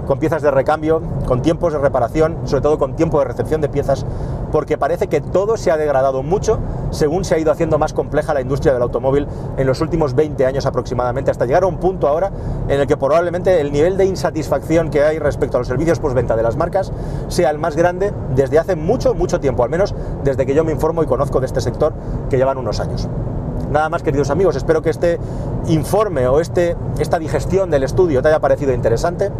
con 0.10 0.18
piezas 0.18 0.42
de 0.42 0.50
recambio, 0.50 1.04
con 1.28 1.44
tiempos 1.44 1.72
de 1.72 1.78
reparación, 1.78 2.36
sobre 2.46 2.63
todo 2.63 2.80
con 2.80 2.96
tiempo 2.96 3.20
de 3.20 3.25
recepción 3.25 3.62
de 3.62 3.70
piezas, 3.70 4.08
porque 4.51 4.75
parece 4.75 5.06
que 5.06 5.22
todo 5.22 5.56
se 5.56 5.70
ha 5.70 5.78
degradado 5.78 6.24
mucho 6.24 6.58
según 6.89 7.24
se 7.25 7.36
ha 7.36 7.38
ido 7.38 7.51
haciendo 7.51 7.78
más 7.78 7.94
compleja 7.94 8.34
la 8.34 8.42
industria 8.42 8.74
del 8.74 8.82
automóvil 8.82 9.28
en 9.56 9.68
los 9.68 9.82
últimos 9.82 10.16
20 10.16 10.48
años 10.48 10.66
aproximadamente, 10.66 11.30
hasta 11.30 11.46
llegar 11.46 11.62
a 11.62 11.68
un 11.68 11.78
punto 11.78 12.08
ahora 12.08 12.32
en 12.68 12.80
el 12.80 12.88
que 12.88 12.98
probablemente 12.98 13.62
el 13.62 13.72
nivel 13.72 13.98
de 13.98 14.06
insatisfacción 14.06 14.89
que 14.89 15.04
hay 15.04 15.20
respecto 15.20 15.58
a 15.58 15.60
los 15.60 15.68
servicios 15.68 16.00
postventa 16.00 16.36
de 16.36 16.42
las 16.42 16.58
marcas 16.58 16.92
sea 17.28 17.51
el 17.51 17.60
más 17.60 17.75
grande 17.75 18.12
desde 18.34 18.58
hace 18.58 18.75
mucho, 18.75 19.13
mucho 19.13 19.39
tiempo, 19.39 19.63
al 19.63 19.70
menos 19.70 19.94
desde 20.24 20.48
que 20.48 20.56
yo 20.56 20.63
me 20.63 20.72
informo 20.72 21.04
y 21.04 21.06
conozco 21.06 21.39
de 21.39 21.46
este 21.46 21.62
sector 21.62 21.94
que 22.32 22.38
llevan 22.38 22.58
unos 22.58 22.80
años. 22.80 23.08
Nada 23.72 23.89
más, 23.89 24.01
queridos 24.01 24.32
amigos, 24.32 24.56
espero 24.56 24.82
que 24.82 24.89
este 24.89 25.20
informe 25.68 26.28
o 26.28 26.39
este, 26.39 26.75
esta 26.98 27.20
digestión 27.20 27.70
del 27.70 27.84
estudio 27.84 28.24
te 28.24 28.30
haya 28.30 28.39
parecido 28.39 28.74
interesante. 28.74 29.32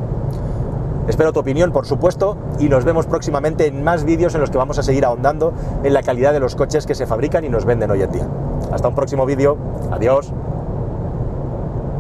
Espero 1.10 1.34
tu 1.34 1.40
opinión, 1.40 1.72
por 1.72 1.88
supuesto, 1.88 2.38
y 2.60 2.70
nos 2.70 2.86
vemos 2.86 3.08
próximamente 3.08 3.66
en 3.66 3.84
más 3.84 4.04
vídeos 4.04 4.36
en 4.36 4.42
los 4.42 4.52
que 4.52 4.60
vamos 4.60 4.78
a 4.78 4.84
seguir 4.84 5.06
ahondando 5.06 5.54
en 5.84 5.92
la 5.92 6.04
calidad 6.04 6.34
de 6.34 6.40
los 6.40 6.56
coches 6.56 6.86
que 6.86 6.94
se 6.94 7.08
fabrican 7.08 7.44
y 7.44 7.50
nos 7.50 7.66
venden 7.66 7.90
hoy 7.90 8.04
en 8.04 8.12
día. 8.12 8.28
Hasta 8.72 8.88
un 8.88 8.94
próximo 8.94 9.26
vídeo. 9.26 9.58
Adiós. 9.92 10.32